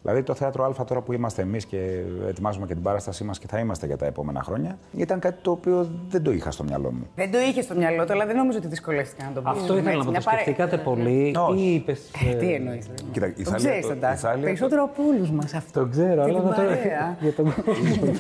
Δηλαδή 0.06 0.24
το 0.24 0.34
θέατρο 0.34 0.64
Α 0.66 0.84
τώρα 0.86 1.02
που 1.02 1.14
είμαστε 1.14 1.42
εμείς 1.42 1.66
και 1.66 2.02
ετοιμάζουμε 2.28 2.66
και 2.66 2.74
την 2.74 2.84
παράστασή 2.84 3.24
μας 3.24 3.40
και 3.40 3.48
θα 3.48 3.60
είμαστε 3.60 3.86
για 3.86 3.98
τα 3.98 4.06
επόμενα 4.06 4.44
χρόνια, 4.44 4.78
ήταν 4.96 5.20
κάτι 5.20 5.38
το 5.42 5.52
οποίο 5.52 5.90
δεν 6.10 6.24
το 6.24 6.32
είχα 6.32 6.52
στο 6.52 6.64
μυαλό 6.64 6.92
μου. 6.92 7.08
Δεν 7.16 7.32
το 7.32 7.38
είχε 7.40 7.62
στο 7.62 7.76
μυαλό 7.76 8.06
του, 8.06 8.14
αλλά 8.14 8.26
δεν 8.26 8.36
νομίζω 8.36 8.58
ότι 8.58 8.68
δυσκολεύτηκα 8.68 9.24
να 9.28 9.32
το 9.32 9.42
πει. 9.42 9.50
Αυτό 9.50 9.78
ήθελα 9.78 9.98
να 9.98 10.04
πω. 10.06 10.12
Το 10.12 10.22
σκεφτήκατε 10.22 10.78
πολύ 10.78 11.36
Όχι. 11.50 11.62
ή 11.62 11.74
είπε. 11.74 11.96
Τι 12.40 12.54
εννοείς. 12.54 12.86
Κοίτα, 13.12 13.26
η 13.28 13.32
Το 13.32 13.42
Θάλια- 13.44 13.58
ξέρεις 13.58 13.82
το- 13.82 13.88
τον 13.88 13.98
η 13.98 14.00
Τάσο. 14.00 14.28
Θάλια- 14.28 14.44
Περισσότερο 14.44 14.84
από 14.84 15.02
όλους 15.16 15.32
μας 15.32 15.54
αυτό. 15.54 15.80
Το 15.80 15.88
ξέρω, 15.90 16.14
Και 16.14 16.22
αλλά 16.30 16.40
την 16.40 16.50
να 16.50 16.56
το. 16.56 16.62
παρέα. 16.62 17.16
Για 17.22 17.34
τον 17.34 17.54
κόσμο. 17.66 18.12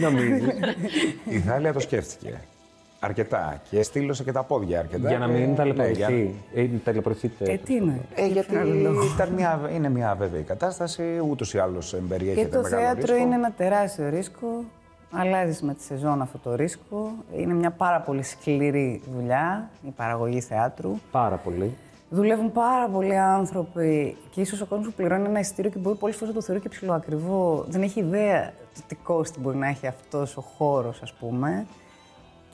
Νομίζει. 0.00 0.42
Η 1.24 1.38
Θάλια 1.38 1.72
το 1.72 1.80
σκέφτηκε. 1.80 2.40
Αρκετά. 3.04 3.60
Και 3.70 3.82
στήλωσε 3.82 4.24
και 4.24 4.32
τα 4.32 4.42
πόδια 4.42 4.78
αρκετά. 4.78 5.08
Για 5.08 5.18
να 5.18 5.26
και- 5.26 5.32
μην 5.32 5.40
Ναι, 5.40 5.46
για- 5.46 5.56
ταλαιπωρηθεί. 5.56 6.34
Ή 6.54 6.68
ταλαιπωρηθείτε. 6.84 7.52
Ε, 7.52 7.56
τι 7.56 7.74
είναι. 7.74 8.00
Ε, 8.14 8.26
γιατί 8.26 8.54
ήταν 9.14 9.28
μια, 9.36 9.60
είναι 9.74 9.88
μια 9.88 10.10
αβέβαιη 10.10 10.42
κατάσταση, 10.42 11.02
ούτως 11.30 11.54
ή 11.54 11.58
άλλως 11.58 11.96
περιέχεται 12.08 12.40
Και 12.46 12.52
το 12.56 12.60
μεγάλο 12.62 12.82
θέατρο 12.82 13.00
ρίσκο. 13.00 13.16
είναι 13.26 13.34
ένα 13.34 13.52
τεράστιο 13.56 14.08
ρίσκο. 14.08 14.46
Αλλάζεις 15.16 15.62
με 15.62 15.74
τη 15.74 15.82
σεζόν 15.82 16.22
αυτό 16.22 16.38
το 16.38 16.54
ρίσκο. 16.54 17.12
Είναι 17.36 17.54
μια 17.54 17.70
πάρα 17.70 18.00
πολύ 18.00 18.22
σκληρή 18.22 19.02
δουλειά 19.16 19.68
η 19.86 19.90
παραγωγή 19.90 20.40
θεάτρου. 20.40 20.90
Πάρα 21.10 21.36
πολύ. 21.36 21.74
Δουλεύουν 22.10 22.52
πάρα 22.52 22.88
πολλοί 22.88 23.16
άνθρωποι 23.18 24.16
και 24.30 24.40
ίσως 24.40 24.60
ο 24.60 24.66
κόσμος 24.66 24.86
που 24.88 24.92
πληρώνει 24.96 25.28
ένα 25.28 25.38
εισιτήριο 25.38 25.70
και 25.70 25.78
μπορεί 25.78 25.96
πολλές 25.96 26.16
φορές 26.16 26.34
να 26.34 26.40
το 26.40 26.46
θεωρεί 26.46 26.60
και 26.60 26.68
ψηλοακριβό. 26.68 27.64
Δεν 27.68 27.82
έχει 27.82 28.00
ιδέα 28.00 28.52
το 28.74 28.80
τι 28.86 28.94
κόστη 28.94 29.40
μπορεί 29.40 29.56
να 29.56 29.68
έχει 29.68 29.86
αυτός 29.86 30.36
ο 30.36 30.40
χώρος, 30.40 31.02
ας 31.02 31.12
πούμε. 31.12 31.66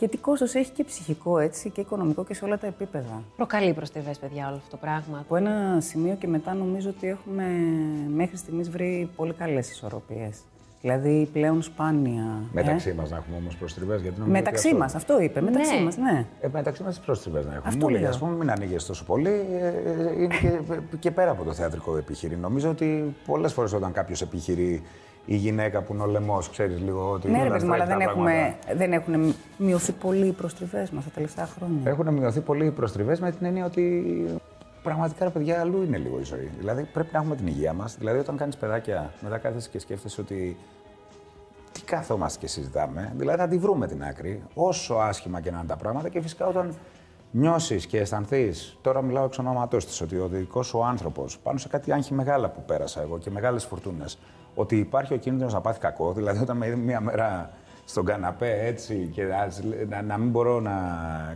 Και 0.01 0.09
τι 0.09 0.17
κόστος 0.17 0.55
έχει 0.55 0.71
και 0.71 0.85
ψυχικό 0.85 1.39
έτσι 1.39 1.71
και 1.71 1.81
οικονομικό 1.81 2.25
και 2.25 2.35
σε 2.35 2.45
όλα 2.45 2.59
τα 2.59 2.67
επίπεδα. 2.67 3.23
Προκαλεί 3.37 3.73
προστιβές, 3.73 4.19
παιδιά, 4.19 4.47
όλο 4.47 4.57
αυτό 4.57 4.71
το 4.71 4.77
πράγμα. 4.77 5.19
Από 5.19 5.37
ένα 5.37 5.81
σημείο 5.81 6.15
και 6.15 6.27
μετά 6.27 6.55
νομίζω 6.55 6.89
ότι 6.89 7.09
έχουμε 7.09 7.45
μέχρι 8.15 8.37
στιγμής 8.37 8.71
βρει 8.71 9.11
πολύ 9.17 9.33
καλές 9.33 9.71
ισορροπίες. 9.71 10.39
Δηλαδή 10.81 11.29
πλέον 11.33 11.63
σπάνια. 11.63 12.43
Μεταξύ 12.53 12.89
ε. 12.89 12.93
μας 12.95 13.11
να 13.11 13.17
έχουμε 13.17 13.37
όμως 13.37 13.57
προστριβέ. 13.57 13.93
Γιατί 13.97 14.19
νομίζω 14.19 14.23
ότι 14.23 14.31
Μεταξύ 14.45 14.67
αυτό- 14.67 14.79
μας, 14.79 14.95
αυτό 14.95 15.21
είπε, 15.21 15.41
μεταξύ 15.41 15.75
Ναι. 15.77 15.85
μας, 15.85 15.97
ναι. 15.97 16.25
Ε, 16.41 16.49
μεταξύ 16.53 16.83
μας 16.83 16.95
τις 16.97 17.05
προστριβέ 17.05 17.39
να 17.41 17.47
έχουμε. 17.55 17.63
Αυτό 17.65 17.85
Μου 17.85 17.89
λέει, 17.89 18.01
λέω. 18.01 18.11
ας 18.11 18.19
πούμε, 18.19 18.37
μην 18.37 18.51
ανοίγεις 18.51 18.85
τόσο 18.87 19.05
πολύ. 19.05 19.31
ε, 19.61 19.67
ε, 19.67 20.23
Είναι 20.23 20.35
και, 20.41 20.79
και 20.99 21.11
πέρα 21.11 21.31
από 21.31 21.45
το 21.45 21.53
θεατρικό 21.53 21.97
επιχείρημα. 21.97 22.41
Νομίζω 22.49 22.71
ότι 22.71 23.15
πολλές 23.27 23.53
φορές 23.53 23.73
όταν 23.73 23.93
κάποιος 23.93 24.23
επιχειρεί 24.23 24.83
η 25.31 25.37
γυναίκα 25.37 25.83
που 25.83 25.93
είναι 25.93 26.03
ο 26.03 26.07
λαιμός, 26.07 26.51
ξέρεις 26.51 26.81
λίγο 26.81 27.11
ότι. 27.11 27.31
Ναι, 27.31 27.43
ρε 27.43 27.49
να 27.49 27.51
παιδί 27.51 27.67
μου, 27.67 27.73
αλλά 27.73 27.85
στρέφει 27.85 27.99
δεν 27.99 28.07
τα 28.07 28.13
έχουμε, 28.13 28.33
πράγματα. 28.33 28.75
δεν 28.77 28.93
έχουν 28.93 29.35
μειωθεί 29.57 29.93
πολύ 29.93 30.27
οι 30.27 30.33
προστριβές 30.33 30.91
μας 30.91 31.05
τα 31.05 31.11
τελευταία 31.11 31.47
χρόνια. 31.47 31.91
Έχουν 31.91 32.15
μειωθεί 32.15 32.41
πολύ 32.41 32.67
οι 32.67 32.71
προστριβές 32.71 33.21
με 33.21 33.31
την 33.31 33.47
έννοια 33.47 33.65
ότι 33.65 34.05
πραγματικά 34.83 35.25
ρε 35.25 35.31
παιδιά 35.31 35.61
αλλού 35.61 35.83
είναι 35.83 35.99
λίγο 35.99 36.19
η 36.19 36.25
ζωή. 36.25 36.51
Δηλαδή 36.59 36.83
πρέπει 36.93 37.09
να 37.13 37.19
έχουμε 37.19 37.37
την 37.37 37.47
υγεία 37.47 37.73
μας. 37.73 37.97
Δηλαδή 37.99 38.19
όταν 38.19 38.37
κάνεις 38.37 38.57
παιδάκια, 38.57 39.13
μετά 39.21 39.39
κάθεσαι 39.39 39.69
και 39.69 39.79
σκέφτεσαι 39.79 40.21
ότι. 40.21 40.57
Τι 41.73 41.83
καθόμαστε 41.83 42.39
και 42.39 42.47
συζητάμε, 42.47 43.13
δηλαδή 43.17 43.39
θα 43.39 43.49
τη 43.49 43.59
βρούμε 43.59 43.87
την 43.87 44.05
άκρη, 44.05 44.43
όσο 44.55 44.95
άσχημα 44.95 45.41
και 45.41 45.51
να 45.51 45.59
είναι 45.59 45.67
τα 45.67 45.77
πράγματα 45.77 46.09
και 46.09 46.21
φυσικά 46.21 46.47
όταν 46.47 46.75
νιώσεις 47.31 47.87
και 47.87 47.99
αισθανθείς, 47.99 48.79
τώρα 48.81 49.03
μιλάω 49.03 49.25
εξ 49.25 49.39
ονόματός 49.39 49.87
της, 49.87 50.01
ότι 50.01 50.17
ο 50.17 50.29
δικός 50.29 50.67
σου 50.67 50.85
άνθρωπος 50.85 51.39
πάνω 51.39 51.59
σε 51.59 51.69
κάτι 51.69 51.93
άγχη 51.93 52.15
μεγάλα 52.15 52.49
που 52.49 52.63
πέρασα 52.67 53.03
εγώ 53.03 53.19
και 53.19 53.31
μεγάλες 53.31 53.65
φορτούνες, 53.65 54.19
ότι 54.55 54.77
υπάρχει 54.77 55.15
ο 55.15 55.17
κίνδυνος 55.17 55.53
να 55.53 55.61
πάθει 55.61 55.79
κακό, 55.81 56.13
δηλαδή 56.13 56.39
όταν 56.43 56.57
με 56.57 56.67
είδε 56.67 56.77
μία 56.77 57.01
μέρα 57.01 57.51
στον 57.85 58.05
καναπέ 58.05 58.59
έτσι 58.67 59.11
και 59.15 59.23
ας- 59.47 59.61
να, 59.89 60.03
να 60.03 60.19
μην 60.19 60.29
μπορώ 60.31 60.61
να, 60.61 60.73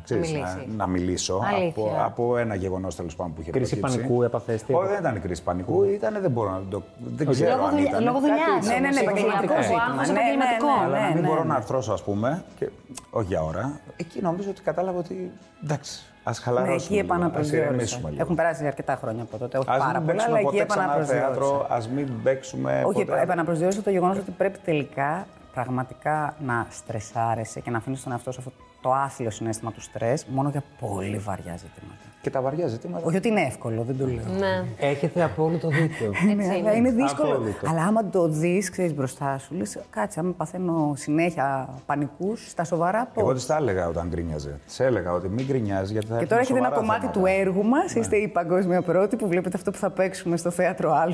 ξέρεις, 0.05 0.33
να, 0.33 0.39
μιλήσεις. 0.39 0.77
να 0.77 0.87
μιλήσω 0.87 1.43
Αλήθεια. 1.55 1.69
από, 1.69 1.93
από 2.05 2.37
ένα 2.37 2.55
γεγονός 2.55 2.95
τέλος 2.97 3.17
πάντων 3.17 3.35
που 3.35 3.41
είχε 3.41 3.51
Κρίση 3.51 3.77
προκύψει. 3.77 3.97
πανικού 4.03 4.23
έπαθες, 4.23 4.63
τι 4.63 4.73
Όχι, 4.75 4.89
δεν 4.89 4.99
ήταν 4.99 5.21
κρίση 5.21 5.43
πανικού, 5.43 5.83
ήταν 5.85 6.19
δεν 6.21 6.31
μπορώ 6.31 6.51
να 6.51 6.63
το. 6.71 6.83
Δεν 7.17 7.29
Όχι. 7.29 7.37
ξέρω 7.43 7.57
Λόγω, 7.57 7.67
αν 7.69 7.75
δουλειά, 7.75 7.89
ήταν. 7.91 8.05
λόγω 8.05 8.19
Κάτι 8.21 8.29
δουλειάς. 8.31 8.67
Ναι, 8.67 8.73
ναι, 8.75 8.79
ναι, 8.81 8.87
όμως, 8.87 9.01
επαγγελματικός 9.01 9.57
από 9.57 9.63
ζήτημα. 9.65 9.83
άγχος 9.83 10.07
Ναι, 10.07 10.13
ναι, 10.13 10.19
επαγγελματικός. 10.21 10.79
ναι, 10.79 10.85
Αλλά 10.85 11.01
να 11.01 11.07
μην 11.15 11.23
ναι, 11.23 11.29
μπορώ 11.29 11.43
ναι. 11.43 11.49
να 11.49 11.55
αρθρώσω, 11.55 11.93
ας 11.93 12.03
πούμε, 12.03 12.45
και 12.59 12.71
όχι 13.11 13.27
για 13.27 13.43
ώρα, 13.43 13.81
εκεί 13.97 14.21
νομίζω 14.23 14.51
ότι 14.51 14.63
κατάλαβα 14.63 14.99
ότι 14.99 15.31
εντάξει, 15.65 16.05
ας 16.25 16.39
Ναι, 16.39 16.45
χαλαρώσουμε. 16.45 16.75
εκεί 16.75 16.93
λίγο, 16.93 17.01
ας 17.01 17.19
επαναπροσδιορίσα. 17.19 17.69
ηρεμήσουμε 17.69 18.11
λίγο. 18.11 18.23
Έχουν 18.23 18.35
περάσει 18.37 18.67
αρκετά 18.67 18.97
χρόνια 18.97 19.23
από 19.23 19.37
τότε. 19.39 19.59
Όχι 19.59 19.71
Ας 19.71 19.79
πάρα 19.79 19.99
μην 20.01 20.01
πολλά, 20.01 20.13
παίξουμε 20.13 20.39
αλλά 20.39 20.49
εκεί 20.49 20.57
ποτέ 20.57 20.67
ξανά 20.67 20.83
επαναπροσδιορίσα. 20.83 21.27
θέατρο, 21.29 21.67
ας 21.71 21.89
μην 21.89 22.23
παίξουμε. 22.23 22.83
Όχι, 22.87 23.05
ποτέ- 23.05 23.23
επαναπροσδιορίσα 23.23 23.83
το 23.83 23.91
γεγονός 23.91 24.19
ότι 24.19 24.31
πρέπει 24.31 24.59
τελικά 24.65 25.27
πραγματικά 25.55 26.35
να 26.47 26.67
στρεσάρεσαι 26.71 27.61
και 27.61 27.71
να 27.71 27.77
αφήνεις 27.79 28.03
τον 28.03 28.13
εαυτό 28.13 28.33
σου 28.33 28.39
αυτό 28.47 28.53
το 28.83 28.93
άθλιο 28.93 29.31
συνέστημα 29.31 29.73
του 29.73 29.81
στρες 29.81 30.25
μόνο 30.27 30.49
για 30.49 30.63
πολύ 30.81 31.19
βαριά 31.19 31.57
ζητήματα. 31.57 32.05
Και 32.25 32.31
τα 32.31 32.41
βαριά 32.41 32.67
ζητήματα. 32.67 33.07
Όχι 33.07 33.17
ότι 33.17 33.29
είναι 33.29 33.41
εύκολο, 33.41 33.83
δεν 33.83 33.99
το 33.99 34.07
λέω. 34.07 34.25
Ναι. 34.39 34.65
Έχετε 34.79 35.23
απόλυτο 35.23 35.69
δίκιο. 35.69 36.13
Ναι, 36.37 36.45
αλλά 36.55 36.73
είναι 36.75 36.91
δύσκολο. 36.91 37.33
Απόλυτο. 37.33 37.67
Αλλά 37.71 37.83
άμα 37.83 38.05
το 38.09 38.29
δεις, 38.29 38.71
ξέρεις 38.71 38.95
μπροστά 38.95 39.39
σου, 39.39 39.55
λες, 39.55 39.79
κάτσε, 39.91 40.21
άμα 40.21 40.31
παθαίνω 40.37 40.93
συνέχεια 40.97 41.69
πανικούς, 41.87 42.51
στα 42.51 42.65
σοβαρά 42.65 43.11
πώ. 43.15 43.21
Εγώ 43.21 43.35
της 43.35 43.47
τα 43.47 43.57
έλεγα 43.57 43.89
όταν 43.89 44.07
γκρίνιαζε. 44.09 44.59
Της 44.67 44.81
έλεγα 44.81 45.13
ότι 45.13 45.29
μην 45.29 45.47
γκρινιάζει 45.47 45.93
γιατί 45.93 46.07
θα 46.07 46.13
Και 46.17 46.23
έρθουν 46.23 46.29
τώρα 46.29 46.41
έχετε 46.41 46.59
ένα 46.59 46.67
σοβαρά 46.69 46.81
κομμάτι 46.87 47.01
θέματα. 47.01 47.21
του 47.21 47.27
έργου 47.41 47.65
μας. 47.69 47.95
Ναι. 47.95 48.01
Είστε 48.01 48.17
η 48.17 48.29
παγκόσμια 48.29 48.83
πρώτη 48.83 49.17
που 49.17 49.29
βλέπετε 49.29 49.57
αυτό 49.57 49.71
που 49.71 49.79
θα 49.79 49.91
παίξουμε 49.91 50.37
στο 50.37 50.51
θέατρο 50.51 50.93
Α. 50.93 51.05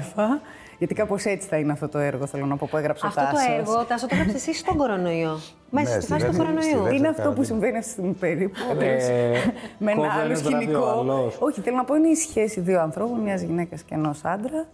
Γιατί 0.78 0.94
κάπως 0.94 1.24
έτσι 1.24 1.48
θα 1.48 1.56
είναι 1.56 1.72
αυτό 1.72 1.88
το 1.88 1.98
έργο, 1.98 2.26
θέλω 2.26 2.46
να 2.46 2.56
πω, 2.56 2.68
που 2.70 2.76
έγραψε 2.76 3.06
Αυτό 3.06 3.20
ο 3.20 3.24
το 3.24 3.30
Τάσος. 3.32 3.48
έργο, 3.58 3.84
Τάσο, 3.84 4.06
το 4.06 4.14
έγραψες 4.14 4.48
εσύ 4.48 4.54
στον 4.58 4.76
κορονοϊό; 4.76 5.38
Μέσα 5.70 5.84
Ναι, 5.88 5.90
στη 5.94 6.02
στη 6.02 6.12
φάση 6.12 6.24
του 6.26 6.30
δεύτερη- 6.32 6.62
στη 6.62 6.70
κορονοϊού. 6.70 6.74
δεύτερη- 6.76 6.98
Είναι 6.98 7.08
αυτό 7.08 7.22
που 7.22 7.28
καραντίνα. 7.28 7.44
συμβαίνει 7.46 7.76
αυτή 7.76 7.86
τη 7.88 7.92
στιγμή 7.92 8.12
περίπου. 8.12 8.58
Ε, 8.80 9.32
με 9.78 9.90
ένα 9.92 10.00
κόβει 10.00 10.08
άλλο 10.20 10.30
ένα 10.32 10.40
βράδυ 10.40 10.54
ο 10.54 10.58
σκηνικό. 10.58 10.99
Άλλος. 11.00 11.36
Όχι, 11.40 11.60
θέλω 11.60 11.76
να 11.76 11.84
πω 11.84 11.94
είναι 11.94 12.08
η 12.08 12.14
σχέση 12.14 12.60
δύο 12.60 12.80
ανθρώπων, 12.80 13.18
μιας 13.18 13.42
γυναίκας 13.42 13.82
και 13.82 13.94
ενός 13.94 14.24
άντρα. 14.24 14.66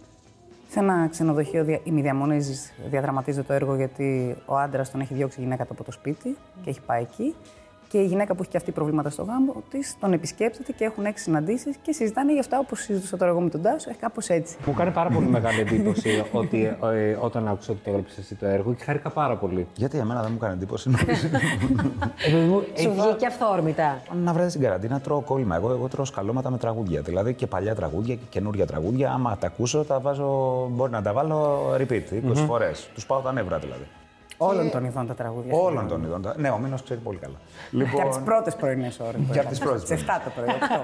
Σε 0.69 0.79
ένα 0.79 1.07
ξενοδοχείο 1.11 1.63
δια... 1.63 1.79
ημιδιαμονής 1.83 2.73
διαδραματίζεται 2.89 3.47
το 3.47 3.53
έργο 3.53 3.75
γιατί 3.75 4.35
ο 4.45 4.57
άντρας 4.57 4.91
τον 4.91 5.01
έχει 5.01 5.13
διώξει 5.13 5.39
η 5.39 5.43
γυναίκα 5.43 5.63
του 5.65 5.73
από 5.73 5.83
το 5.83 5.91
σπίτι 5.91 6.37
και 6.63 6.69
έχει 6.69 6.81
πάει 6.81 7.01
εκεί. 7.01 7.35
Και 7.89 7.97
η 7.97 8.05
γυναίκα 8.05 8.33
που 8.35 8.41
έχει 8.41 8.51
και 8.51 8.57
αυτή 8.57 8.71
προβλήματα 8.71 9.09
στο 9.09 9.23
γάμο 9.23 9.63
της 9.69 9.95
τον 9.99 10.13
επισκέπτεται 10.13 10.71
και 10.71 10.83
έχουν 10.83 11.05
έξι 11.05 11.23
συναντήσεις 11.23 11.75
και 11.81 11.91
συζητάνε 11.91 12.31
για 12.31 12.39
αυτά 12.41 12.59
όπως 12.59 12.79
συζητούσα 12.79 13.17
τώρα 13.17 13.31
εγώ 13.31 13.41
με 13.41 13.49
τον 13.49 13.61
Τάσο. 13.61 13.89
Έχει 13.89 13.99
κάπως 13.99 14.27
έτσι. 14.29 14.55
Μου 14.65 14.73
κάνει 14.73 14.91
πάρα 14.91 15.09
πολύ 15.09 15.25
μεγάλη 15.25 15.59
εντύπωση 15.59 16.23
ότι 16.31 16.63
ε, 16.93 17.17
όταν 17.19 17.47
άκουσα 17.47 17.71
ότι 17.71 17.81
το 17.83 17.89
έγραψες 17.89 18.17
εσύ 18.17 18.35
το 18.35 18.45
έργο 18.45 18.73
και 18.73 18.83
χάρηκα 18.83 19.09
πάρα 19.09 19.35
πολύ. 19.35 19.67
Γιατί 19.75 19.97
εμένα 19.97 20.21
δεν 20.21 20.29
μου 20.31 20.37
έκανε 20.41 20.53
εντύπωση. 20.53 20.89
νομίζω. 20.89 21.27
Ε, 22.27 22.31
παιδί 22.31 22.45
μου, 22.45 22.63
Σου 22.75 22.89
είπα- 22.91 23.03
βγήκε 23.03 23.25
αυθόρμητα. 23.25 24.01
να 24.23 24.33
βρέτε 24.33 24.49
στην 24.49 24.61
καραντίνα, 24.61 24.99
τρώω 24.99 25.21
κόλλημα. 25.21 25.55
Εγώ, 25.55 25.69
εγώ 25.71 25.87
τρώω 25.87 26.05
σκαλώματα 26.05 26.49
με 26.49 26.57
τραγούδια. 26.57 27.01
Δηλαδή 27.01 27.33
και 27.33 27.47
παλιά 27.47 27.75
τραγούδια 27.75 28.15
και 28.15 28.25
καινούργια 28.29 28.65
τραγούδια. 28.65 29.11
Άμα 29.11 29.37
τα 29.37 29.47
ακούσω, 29.47 29.83
τα 29.83 29.99
βάζω. 29.99 30.25
Μπορεί 30.71 30.91
να 30.91 31.01
τα 31.01 31.13
βάλω 31.13 31.59
repeat 31.77 32.01
20 32.31 32.33
φορές. 32.47 32.89
Τους 32.93 33.05
πάω 33.05 33.19
τα 33.19 33.31
νεύρα 33.33 33.57
δηλαδή. 33.57 33.83
Όλων 34.37 34.71
των 34.71 34.85
ειδών 34.85 35.07
τα 35.07 35.13
τραγούδια. 35.13 35.53
Όλων 35.55 35.87
των 35.87 36.03
ειδών. 36.03 36.33
Ναι, 36.37 36.49
ο 36.49 36.57
Μήνος 36.57 36.83
ξέρει 36.83 36.99
πολύ 36.99 37.17
καλά. 37.17 37.35
Λοιπόν, 37.71 37.93
Και 37.93 38.01
από 38.01 38.09
τις 38.09 38.19
πρώτες 38.23 38.55
πρωινές 38.55 38.99
ώρε. 38.99 39.17
Και 39.31 39.39
από 39.39 39.49
τις 39.49 39.59
πρώτες 39.59 39.87
Σε 39.87 39.93
7 39.93 40.21
το 40.23 40.29
πρωί. 40.35 40.47
οκτώ. 40.49 40.81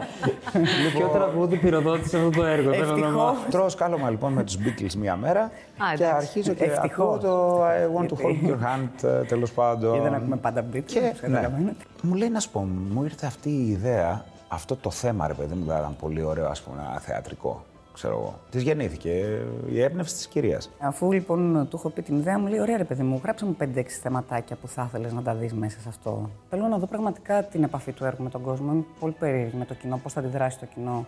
Ποιο 0.97 1.07
τραγούδι 1.07 1.57
πυροδότησε 1.57 2.17
αυτό 2.17 2.29
το 2.29 2.43
έργο, 2.45 2.71
θέλω 2.73 2.85
να 2.85 2.91
Ευτυχώς. 2.91 3.11
μάθω. 3.13 3.49
Τρώω 3.49 3.69
σκάλωμα 3.69 4.09
λοιπόν 4.09 4.33
με 4.33 4.43
τους 4.43 4.57
Beatles 4.57 4.93
μία 4.93 5.15
μέρα 5.15 5.51
και 5.77 6.03
εντάξει. 6.03 6.15
αρχίζω 6.25 6.53
και 6.53 6.63
Ευτυχώς. 6.63 7.15
ακούω 7.15 7.17
το 7.17 7.63
I 7.65 7.99
want 7.99 8.07
to 8.07 8.13
hold 8.13 8.49
your 8.49 8.59
hand 8.65 9.23
τέλος 9.27 9.51
πάντων. 9.51 9.95
Ή 9.95 9.99
δεν 9.99 10.13
ακούμε 10.13 10.35
πάντα 10.35 10.65
beat. 10.73 10.83
Και 10.85 10.99
όπως 10.99 11.21
ναι, 11.21 11.27
καταλαβαίνετε. 11.27 11.83
μου 12.01 12.13
λέει 12.15 12.29
να 12.29 12.39
σου 12.39 12.49
πω, 12.49 12.59
μου 12.93 13.03
ήρθε 13.03 13.25
αυτή 13.25 13.49
η 13.49 13.67
ιδέα, 13.69 14.25
αυτό 14.47 14.75
το 14.75 14.89
θέμα 14.91 15.27
ρε 15.27 15.33
παιδί 15.33 15.53
μου, 15.55 15.65
θα 15.67 15.77
ήταν 15.77 15.95
πολύ 15.99 16.23
ωραίο 16.23 16.47
ας 16.47 16.61
πούμε, 16.61 16.81
ένα 16.89 16.99
θεατρικό. 16.99 17.63
Ξέρω 17.93 18.13
εγώ. 18.13 18.39
Της 18.51 18.61
γεννήθηκε 18.63 19.39
η 19.69 19.81
έμπνευση 19.81 20.15
της 20.15 20.27
κυρίας. 20.27 20.69
Αφού 20.79 21.11
λοιπόν 21.11 21.67
του 21.69 21.75
έχω 21.75 21.89
πει 21.89 22.01
την 22.01 22.17
ιδέα, 22.17 22.39
μου 22.39 22.47
λέει: 22.47 22.59
Ωραία, 22.59 22.77
ρε 22.77 22.83
παιδί 22.83 23.03
μου, 23.03 23.19
γράψε 23.23 23.45
μου 23.45 23.55
5-6 23.59 23.83
θεματάκια 24.01 24.55
που 24.55 24.67
θα 24.67 24.85
ήθελες 24.87 25.13
να 25.13 25.21
τα 25.21 25.33
δεις 25.33 25.53
μέσα 25.53 25.79
σε 25.79 25.89
αυτό. 25.89 26.29
Θέλω 26.49 26.67
να 26.67 26.77
δω 26.77 26.85
πραγματικά 26.85 27.43
την 27.43 27.63
επαφή 27.63 27.91
του 27.91 28.05
έργου 28.05 28.23
με 28.23 28.29
τον 28.29 28.41
κόσμο. 28.41 28.71
Είμαι 28.73 28.83
πολύ 28.99 29.13
περίεργη 29.19 29.57
με 29.57 29.65
το 29.65 29.73
κοινό, 29.73 29.97
πώς 30.03 30.13
θα 30.13 30.19
αντιδράσει 30.19 30.59
το 30.59 30.65
κοινό. 30.73 31.05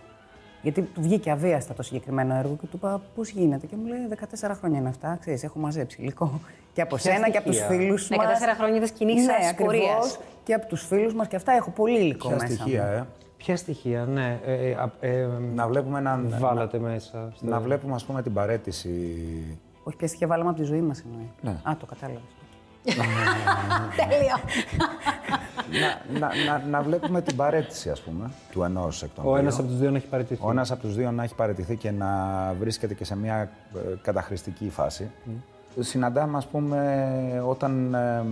Γιατί 0.62 0.82
του 0.82 1.00
βγήκε 1.02 1.30
αβίαστα 1.30 1.74
το 1.74 1.82
συγκεκριμένο 1.82 2.34
έργο 2.34 2.56
και 2.60 2.66
του 2.66 2.76
είπα 2.76 3.00
πώς 3.14 3.28
γίνεται; 3.28 3.66
Και 3.66 3.76
μου 3.76 3.86
λέει: 3.86 3.98
14 4.48 4.50
χρόνια 4.58 4.78
είναι 4.78 4.88
αυτά. 4.88 5.16
Ξέρεις, 5.20 5.42
έχω 5.44 5.58
μαζέψει 5.58 6.00
υλικό. 6.02 6.40
Και 6.72 6.80
από 6.82 6.96
Ποια 6.96 7.12
σένα 7.12 7.30
και 7.30 7.38
από 7.38 7.46
τους 7.46 7.56
στοιχεία; 7.56 7.76
φίλους 7.76 8.08
μας. 8.08 8.18
14 8.26 8.54
χρόνια 8.56 8.80
της 8.80 8.90
κοινής 8.90 9.14
ναι, 9.26 9.32
σας 9.32 9.50
ακριβώς. 9.50 9.64
πορείας. 9.74 10.18
Και 10.44 10.54
από 10.54 10.66
τους 10.66 10.86
φίλους 10.86 11.14
μας 11.14 11.28
και 11.28 11.36
αυτά 11.36 11.52
έχω 11.52 11.70
πολύ 11.70 11.98
υλικό 11.98 12.28
Ποια 12.28 12.36
μέσα. 12.36 12.54
στοιχεία, 12.54 12.82
μου. 12.82 12.88
ε; 12.92 13.06
Ποια 13.46 13.56
στοιχεία, 13.56 14.04
ναι. 14.04 14.40
Ε, 14.44 14.68
ε, 14.68 14.74
α- 14.74 14.90
ε, 15.00 15.28
Να 15.54 15.66
βλέπουμε 15.68 15.98
έναν. 15.98 16.34
βάλατε 16.38 16.78
μέσα. 16.78 17.32
στο- 17.36 17.46
Να 17.46 17.60
βλέπουμε 17.60 17.94
ας 17.94 18.04
πούμε 18.04 18.22
την 18.22 18.32
παρέτηση. 18.32 18.90
Όχι, 19.82 19.96
ποια 19.96 20.08
στοιχεία 20.08 20.26
βάλαμε 20.26 20.50
από 20.50 20.58
τη 20.58 20.64
ζωή 20.64 20.80
μας 20.80 21.00
εννοεί. 21.06 21.30
Ναι. 21.40 21.50
Α, 21.50 21.76
το 21.80 21.86
κατάλαβα. 21.86 22.20
Τέλειο. 23.96 24.36
να, 25.80 26.18
να, 26.18 26.58
να, 26.58 26.64
να 26.68 26.82
βλέπουμε 26.82 27.22
την 27.22 27.36
παρέτηση 27.36 27.90
ας 27.90 28.00
πούμε 28.00 28.30
του 28.50 28.62
ενός 28.62 29.02
εκ 29.02 29.10
των 29.14 29.24
Ο 29.26 29.28
δύο. 29.28 29.36
ένα 29.38 29.52
από 29.54 29.62
τους 29.62 29.78
δύο 29.78 29.90
να 29.90 29.96
έχει 29.96 30.06
παραιτηθεί. 30.06 30.40
Ο 30.44 30.50
ένας 30.50 30.70
από 30.70 30.80
τους 30.80 30.94
δύο 30.94 31.10
να 31.10 31.22
έχει 31.22 31.34
παραιτηθεί 31.34 31.76
και 31.76 31.90
να 31.90 32.08
βρίσκεται 32.58 32.94
και 32.94 33.04
σε 33.04 33.16
μια 33.16 33.36
ε, 33.74 33.78
καταχρηστική 34.02 34.68
φάση. 34.70 35.10
Συναντάμε, 35.80 36.36
ας 36.36 36.46
πούμε, 36.46 37.42
όταν 37.46 37.94
ε, 37.94 38.24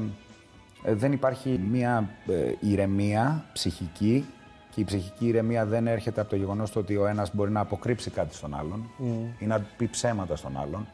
ε, 0.84 0.94
δεν 0.94 1.12
υπάρχει 1.12 1.60
μια 1.70 2.08
ε, 2.28 2.52
ηρεμία 2.60 3.44
ψυχική 3.52 4.26
και 4.74 4.80
η 4.80 4.84
ψυχική 4.84 5.26
ηρεμία 5.26 5.64
δεν 5.66 5.86
έρχεται 5.86 6.20
από 6.20 6.30
το 6.30 6.36
γεγονός 6.36 6.70
του 6.70 6.78
ότι 6.82 6.96
ο 6.96 7.06
ένας 7.06 7.34
μπορεί 7.34 7.50
να 7.50 7.60
αποκρύψει 7.60 8.10
κάτι 8.10 8.34
στον 8.34 8.54
άλλον 8.54 8.90
ή 9.38 9.46
να 9.46 9.60
πει 9.76 9.86
ψέματα 9.88 10.36
στον 10.36 10.56
άλλον 10.60 10.86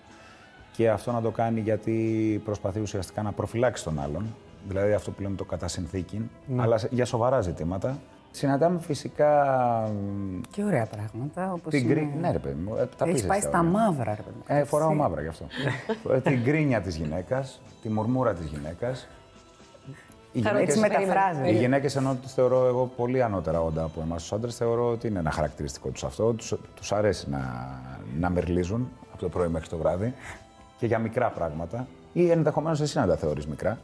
και 0.72 0.90
αυτό 0.90 1.12
να 1.12 1.20
το 1.20 1.30
κάνει 1.30 1.60
γιατί 1.60 2.40
προσπαθεί 2.44 2.80
ουσιαστικά 2.80 3.22
να 3.22 3.32
προφυλάξει 3.32 3.84
τον 3.84 4.00
άλλον, 4.00 4.34
δηλαδή 4.68 4.92
αυτό 4.92 5.10
που 5.10 5.22
λέμε 5.22 5.36
το 5.36 5.44
κατά 5.44 5.68
συνθήκη, 5.68 6.30
αλλά 6.56 6.78
σε- 6.78 6.88
για 6.90 7.04
σοβαρά 7.04 7.40
ζητήματα. 7.40 7.98
Συναντάμε 8.32 8.78
φυσικά 8.80 9.30
μ, 9.92 10.40
Και 10.50 10.64
ωραία 10.64 10.86
πράγματα. 10.86 11.52
Όπως 11.52 11.72
την 11.72 11.84
είναι... 11.84 11.92
γκρι... 11.94 12.14
Ναι, 12.20 12.30
ρε 12.32 12.38
παιδί 12.38 12.60
μου. 12.62 12.74
ε, 12.76 12.86
Τα 12.96 13.04
Έχεις 13.04 13.12
πεις 13.20 13.26
πάει 13.26 13.36
έτσι, 13.38 13.48
στα 13.48 13.58
ωραία. 13.58 13.70
μαύρα, 13.70 14.14
ρε 14.14 14.22
παιδί 14.22 14.36
μου. 14.36 14.42
Ε, 14.46 14.64
φοράω 14.64 14.88
Έτσι. 14.88 15.00
μαύρα 15.00 15.22
γι' 15.22 15.28
αυτό. 15.28 15.46
Ε, 16.14 16.20
την 16.20 16.42
γκρίνια 16.42 16.80
της 16.80 16.96
γυναίκας, 16.96 17.60
τη 17.82 17.88
μουρμούρα 17.88 18.34
της 18.34 18.46
γυναίκας. 18.46 19.08
Οι 20.32 20.40
Θα 20.40 20.48
γυναίκες, 20.50 20.74
Έτσι 20.74 20.80
μεταφράζεται. 20.88 21.50
οι 21.50 21.56
γυναίκες 21.56 21.96
ενώ 21.96 22.14
τις 22.14 22.32
θεωρώ 22.34 22.66
εγώ 22.66 22.86
πολύ 22.96 23.22
ανώτερα 23.22 23.60
όντα 23.62 23.82
από 23.82 24.00
εμάς 24.00 24.22
τους 24.22 24.32
άντρες, 24.32 24.56
θεωρώ 24.56 24.90
ότι 24.90 25.06
είναι 25.06 25.18
ένα 25.18 25.30
χαρακτηριστικό 25.30 25.88
τους 25.88 26.04
αυτό. 26.04 26.32
Τους, 26.32 26.54
τους 26.74 26.92
αρέσει 26.92 27.30
να, 27.30 27.38
να 28.18 28.30
μερλίζουν 28.30 28.88
από 29.12 29.20
το 29.22 29.28
πρωί 29.28 29.48
μέχρι 29.48 29.68
το 29.68 29.76
βράδυ 29.76 30.14
και 30.78 30.86
για 30.86 30.98
μικρά 30.98 31.28
πράγματα. 31.30 31.86
Ή 32.12 32.30
ενδεχομένως 32.30 32.80
εσύ 32.80 32.98
να 32.98 33.06
τα 33.06 33.16
θεωρείς 33.16 33.46
μικρά. 33.46 33.78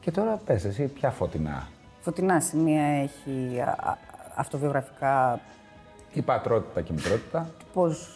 Και 0.00 0.10
τώρα 0.10 0.40
πες 0.46 0.64
εσύ 0.64 0.84
ποια 0.86 1.10
φωτεινά; 1.10 1.68
Φωτεινά 2.00 2.40
σημεία 2.40 2.82
έχει 2.84 3.60
α, 3.60 3.64
α, 3.90 3.96
αυτοβιογραφικά 4.34 5.40
Η 6.12 6.22
πατρότητα 6.22 6.80
και 6.80 6.92
η 6.92 6.94
μητρότητα. 6.94 7.50
πώς 7.72 8.08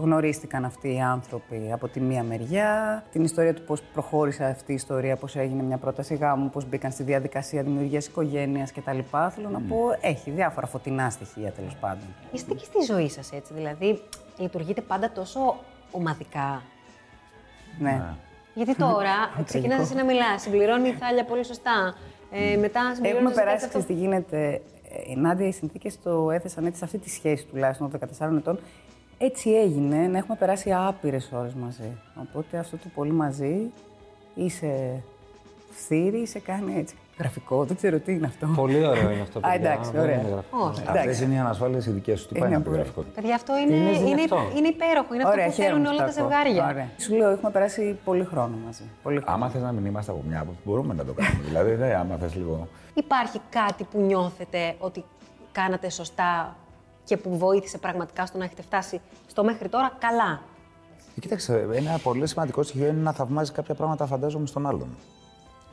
γνωρίστηκαν 0.00 0.64
αυτοί 0.64 0.94
οι 0.94 1.00
άνθρωποι 1.00 1.70
από 1.72 1.88
τη 1.88 2.00
μία 2.00 2.22
μεριά, 2.22 3.02
την 3.12 3.24
ιστορία 3.24 3.54
του 3.54 3.62
πώς 3.62 3.82
προχώρησε 3.92 4.44
αυτή 4.44 4.72
η 4.72 4.74
ιστορία, 4.74 5.16
πώς 5.16 5.36
έγινε 5.36 5.62
μια 5.62 5.76
πρόταση 5.76 6.14
γάμου, 6.14 6.50
πώς 6.50 6.68
μπήκαν 6.68 6.90
στη 6.90 7.02
διαδικασία 7.02 7.62
δημιουργίας 7.62 8.06
οικογένειας 8.06 8.72
κτλ. 8.72 8.98
Θέλω 9.30 9.48
να 9.48 9.60
πω, 9.60 9.76
έχει 10.00 10.30
διάφορα 10.30 10.66
φωτεινά 10.66 11.10
στοιχεία 11.10 11.50
τέλος 11.52 11.76
πάντων. 11.80 12.04
Είστε 12.32 12.54
και 12.54 12.64
στη 12.64 12.92
ζωή 12.92 13.08
σας 13.08 13.32
έτσι, 13.32 13.54
δηλαδή 13.54 14.00
λειτουργείτε 14.36 14.80
πάντα 14.80 15.10
τόσο 15.10 15.56
ομαδικά. 15.90 16.62
Ναι. 17.78 18.02
Γιατί 18.54 18.74
τώρα 18.74 19.14
ξεκινάς 19.44 19.80
εσύ 19.80 19.94
να 19.94 20.04
μιλάς, 20.04 20.42
συμπληρώνει 20.42 20.88
η 20.88 20.92
Θάλια 20.92 21.24
πολύ 21.24 21.44
σωστά. 21.44 21.94
Ε, 22.30 22.56
μετά 22.56 22.94
συμπληρώνεις 22.94 23.00
Έχουμε 23.00 23.28
εσύ 23.30 23.34
κάτι 23.34 23.34
περάσει, 23.34 23.64
αυτό. 23.64 23.68
ξέρεις 23.68 23.86
τι 23.86 23.92
γίνεται. 23.92 24.60
Ε, 25.06 25.10
Η 25.10 25.16
Νάντια, 25.16 25.46
οι 25.46 25.52
συνθήκες 25.52 26.02
το 26.02 26.30
έθεσαν 26.30 26.66
έτσι 26.66 26.78
σε 26.78 26.84
αυτή 26.84 26.98
τη 26.98 27.10
σχέση 27.10 27.44
τουλάχιστον 27.44 27.90
των 27.90 28.00
14 28.00 28.36
ετών. 28.36 28.58
Έτσι 29.18 29.50
έγινε 29.50 30.06
να 30.06 30.18
έχουμε 30.18 30.36
περάσει 30.36 30.72
άπειρες 30.72 31.30
ώρες 31.32 31.54
μαζί. 31.54 31.96
Οπότε 32.22 32.58
αυτό 32.58 32.76
το 32.76 32.88
πολύ 32.94 33.12
μαζί 33.12 33.70
είσαι 34.34 35.02
φθήρι, 35.70 36.26
σε 36.26 36.38
κάνει 36.38 36.74
έτσι. 36.78 36.94
Γραφικό, 37.18 37.64
δεν 37.64 37.76
ξέρω 37.76 37.98
τι 37.98 38.12
είναι 38.12 38.26
αυτό. 38.26 38.46
Πολύ 38.56 38.86
ωραίο 38.86 39.10
είναι 39.10 39.20
αυτό. 39.22 39.38
Α, 39.38 39.42
παιδιά. 39.50 39.70
εντάξει, 39.70 39.90
Δεν 39.90 40.00
ωραία. 40.00 40.20
είναι 40.20 40.28
γραφικό. 40.28 40.58
Όχι. 40.66 40.82
Αυτές 40.86 41.20
είναι 41.20 41.34
οι 41.34 41.38
ανασφάλειες 41.38 41.86
οι 41.86 41.90
δικές 41.90 42.20
σου. 42.20 42.28
Τι 42.28 42.38
πάει 42.38 42.48
Είναι 42.48 42.56
να 42.58 42.62
πει 42.62 42.68
πολύ. 42.68 42.80
γραφικό; 42.80 43.04
Παιδιά, 43.14 43.34
αυτό 43.34 43.58
είναι, 43.58 43.74
Είναι 43.74 43.90
είναι, 43.90 44.14
δυνατό. 44.14 44.38
είναι 44.56 44.68
υπέροχο. 44.68 45.14
Είναι 45.14 45.22
αυτό 45.22 45.34
που 45.36 45.50
χαίρομαι 45.52 45.54
θέλουν 45.64 45.82
που 45.82 45.88
όλα 45.92 46.06
το 46.06 46.12
τα 46.14 46.20
ακούω. 46.20 46.30
ζευγάρια. 46.38 46.66
Ωραία. 46.72 46.88
Σου 46.98 47.14
λέω, 47.16 47.30
έχουμε 47.30 47.50
περάσει 47.50 47.98
πολύ 48.04 48.24
χρόνο 48.24 48.56
μαζί. 48.66 48.82
Πολύ 49.02 49.20
χρόνο. 49.20 49.34
Άμα 49.34 49.48
θες 49.50 49.62
να 49.62 49.72
μην 49.72 49.84
είμαστε 49.84 50.10
από 50.12 50.22
μια 50.28 50.40
άποψη, 50.40 50.60
μπορούμε 50.64 50.94
να 50.94 51.04
το 51.04 51.12
κάνουμε. 51.12 51.44
δηλαδή, 51.48 51.76
ναι, 51.76 51.94
άμα 51.94 52.16
θες 52.16 52.34
λίγο. 52.34 52.68
Υπάρχει 52.94 53.40
κάτι 53.50 53.84
που 53.84 54.00
νιώθετε 54.00 54.74
ότι 54.78 55.04
κάνατε 55.52 55.90
σωστά 55.90 56.56
και 57.08 57.16
που 57.16 57.38
βοήθησε 57.38 57.78
πραγματικά 57.78 58.26
στο 58.26 58.38
να 58.38 58.44
έχετε 58.44 58.62
φτάσει 58.62 59.00
στο 59.26 59.44
μέχρι 59.44 59.68
τώρα 59.68 59.92
καλά. 59.98 60.40
Ε, 61.16 61.20
Κοίταξε, 61.20 61.68
ένα 61.72 61.98
πολύ 62.02 62.26
σημαντικό 62.26 62.62
στοιχείο 62.62 62.86
είναι 62.86 63.00
να 63.00 63.12
θαυμάζει 63.12 63.52
κάποια 63.52 63.74
πράγματα, 63.74 64.06
φαντάζομαι, 64.06 64.46
στον 64.46 64.66
άλλον. 64.66 64.88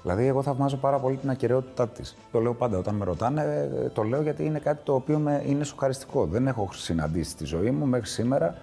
Δηλαδή, 0.01 0.25
εγώ 0.25 0.42
θαυμάζω 0.42 0.77
πάρα 0.77 1.00
πολύ 1.00 1.18
την 1.18 1.30
ακαιρεότητά 1.30 1.88
της. 1.88 2.15
Το 2.32 2.39
λέω 2.39 2.54
πάντα 2.54 2.77
όταν 2.77 2.96
με 2.96 3.06
ρωτάνε, 3.06 3.70
ε, 3.84 3.89
το 3.89 4.04
λέω 4.04 4.22
γιατί 4.22 4.46
είναι 4.46 4.60
κάτι 4.60 4.84
το 4.84 4.94
οποίο 4.94 5.20
με, 5.20 5.44
είναι 5.46 5.63
σοκαριστικό. 5.63 6.25
Δεν 6.25 6.48
έχω 6.48 6.70
συναντήσει 6.72 7.30
στη 7.30 7.46
ζωή 7.46 7.72
μου 7.72 7.86
μέχρι 7.86 8.08
σήμερα 8.10 8.56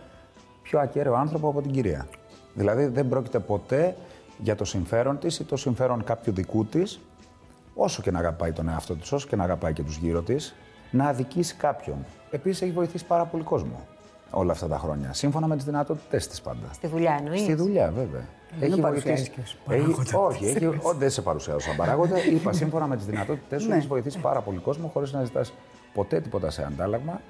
πιο 0.62 0.78
ακέραιο 0.80 1.14
άνθρωπο 1.14 1.48
από 1.48 1.62
την 1.62 1.70
κυρία. 1.70 2.06
Δηλαδή, 2.54 2.86
δεν 2.86 3.08
πρόκειται 3.08 3.38
ποτέ 3.38 3.96
για 4.38 4.54
το 4.54 4.64
συμφέρον 4.64 5.18
της 5.18 5.38
ή 5.38 5.44
το 5.44 5.56
συμφέρον 5.56 6.04
κάποιου 6.04 6.32
δικού 6.32 6.64
της, 6.64 7.00
όσο 7.74 8.02
και 8.02 8.10
να 8.10 8.18
αγαπάει 8.18 8.52
τον 8.52 8.68
εαυτό 8.68 8.94
της, 8.94 9.12
όσο 9.12 9.28
και 9.28 9.36
να 9.36 9.44
αγαπάει 9.44 9.72
και 9.72 9.82
τους 9.82 9.96
γύρω 9.96 10.22
της, 10.22 10.54
να 10.90 11.06
αδικήσει 11.08 11.54
κάποιον. 11.54 12.04
Επίσης, 12.34 12.62
έχει 12.62 12.70
βοηθήσει 12.70 13.04
πάρα 13.04 13.24
πολύ 13.24 13.42
κόσμο 13.42 13.80
όλα 14.30 14.52
αυτά 14.52 14.66
τα 14.68 14.78
χρόνια. 14.78 15.12
Σύμφωνα 15.12 15.46
με 15.46 15.56
τις 15.56 15.64
δυνατότητές 15.64 16.28
της 16.28 16.40
πάντα. 16.40 16.66
Στη 16.72 16.86
δουλειά 16.86 17.16
εννοείς; 17.18 17.40
Στη 17.40 17.54
δουλειά, 17.54 17.90
βέβαια. 17.96 18.24
με 18.70 18.76
παρουσιάζεις 18.76 19.28
και 19.28 19.40
ως 19.42 19.56
παράγοντας. 19.66 20.12
όχι, 20.14 20.46
έχει, 20.46 20.66
ό, 20.90 20.92
δεν 20.98 21.10
σε 21.10 21.22
παρουσιάζω 21.22 21.58
σαν 21.60 21.76
παράγοντα. 21.76 22.24
Είπα 22.26 22.52
σύμφωνα 22.52 22.86
με 22.86 22.96
τις 22.96 23.04
δυνατότητές 23.06 23.62
σου, 23.62 23.68
Ναι. 23.68 23.74
έχεις 23.74 23.86
βοηθήσει 23.86 24.18
πάρα 24.18 24.40
πολύ 24.40 24.58
κόσμο 24.58 24.88
χωρίς 24.92 25.12
να 25.12 25.24
ζητάς 25.24 25.52
ποτέ 25.94 26.20
τίποτα 26.20 26.50
σε 26.50 26.64
αντάλλαγμα. 26.64 27.20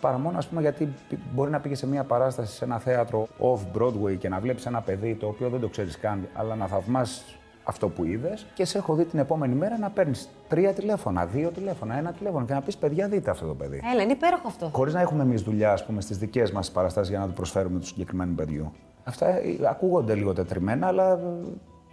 Παρά 0.00 0.18
μόνο, 0.18 0.38
ας 0.38 0.46
πούμε, 0.46 0.60
γιατί 0.60 0.84
π- 0.84 1.14
μπορεί 1.34 1.50
να 1.50 1.60
πήγε 1.60 1.74
σε 1.74 1.86
μια 1.86 2.04
παράσταση 2.04 2.54
σε 2.56 2.64
ένα 2.64 2.78
θέατρο 2.78 3.28
off-Broadway 3.38 4.16
και 4.18 4.28
να 4.28 4.40
βλέπεις 4.40 4.66
ένα 4.66 4.80
παιδί 4.80 5.14
το 5.14 5.26
οποίο 5.26 5.48
δεν 5.48 5.60
το 5.60 5.68
ξέρεις 5.68 5.98
καν, 5.98 6.28
αλλά 6.34 6.54
να 6.54 6.66
θαυμάσει 6.66 7.22
αυτό 7.70 7.88
που 7.88 8.04
είδες 8.04 8.46
και 8.54 8.64
σε 8.64 8.78
έχω 8.78 8.94
δει 8.94 9.04
την 9.04 9.18
επόμενη 9.18 9.54
μέρα 9.54 9.78
να 9.78 9.90
παίρνεις 9.90 10.28
τρία 10.48 10.72
τηλέφωνα, 10.72 11.26
δύο 11.26 11.48
τηλέφωνα, 11.50 11.98
ένα 11.98 12.12
τηλέφωνο 12.12 12.44
και 12.46 12.52
να 12.54 12.60
πεις: 12.60 12.76
Παιδιά, 12.76 13.08
δείτε 13.08 13.30
αυτό 13.30 13.46
το 13.46 13.54
παιδί. 13.54 13.80
Έλα, 13.92 14.02
είναι 14.02 14.12
υπέροχο 14.12 14.46
αυτό. 14.48 14.66
Χωρίς 14.72 14.94
να 14.94 15.00
έχουμε 15.00 15.22
εμείς 15.22 15.42
δουλειά, 15.42 15.72
ας 15.72 15.84
πούμε, 15.86 16.00
στις 16.00 16.18
δικές 16.18 16.52
μας 16.52 16.70
παραστάσεις 16.70 17.10
για 17.10 17.18
να 17.18 17.26
το 17.26 17.32
προσφέρουμε 17.32 17.78
του 17.78 17.86
συγκεκριμένου 17.86 18.34
παιδιού. 18.34 18.72
Αυτά 19.04 19.26
ε, 19.28 19.40
ακούγονται 19.70 20.14
λίγο 20.14 20.32
τετριμένα, 20.32 20.86
αλλά 20.86 21.12
ε, 21.12 21.18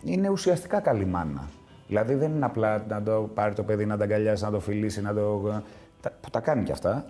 είναι 0.04 0.30
ουσιαστικά 0.30 0.80
καλή 0.80 1.06
μάνα. 1.06 1.44
Δηλαδή 1.88 2.14
δεν 2.14 2.32
είναι 2.36 2.46
απλά 2.46 2.84
να 2.90 3.02
το 3.04 3.30
πάρει 3.34 3.54
το 3.54 3.64
παιδί, 3.64 3.86
να 3.86 3.98
τα 3.98 4.04
αγκαλιάσει, 4.04 4.44
να 4.44 4.52
το 4.52 4.60
φιλήσει, 4.60 5.02
να 5.02 5.14
το... 5.14 5.42
τα- 6.02 6.12
που 6.22 6.30
τα 6.30 6.40
κάνει 6.40 6.64
κι 6.64 6.72
αυτά. 6.72 7.06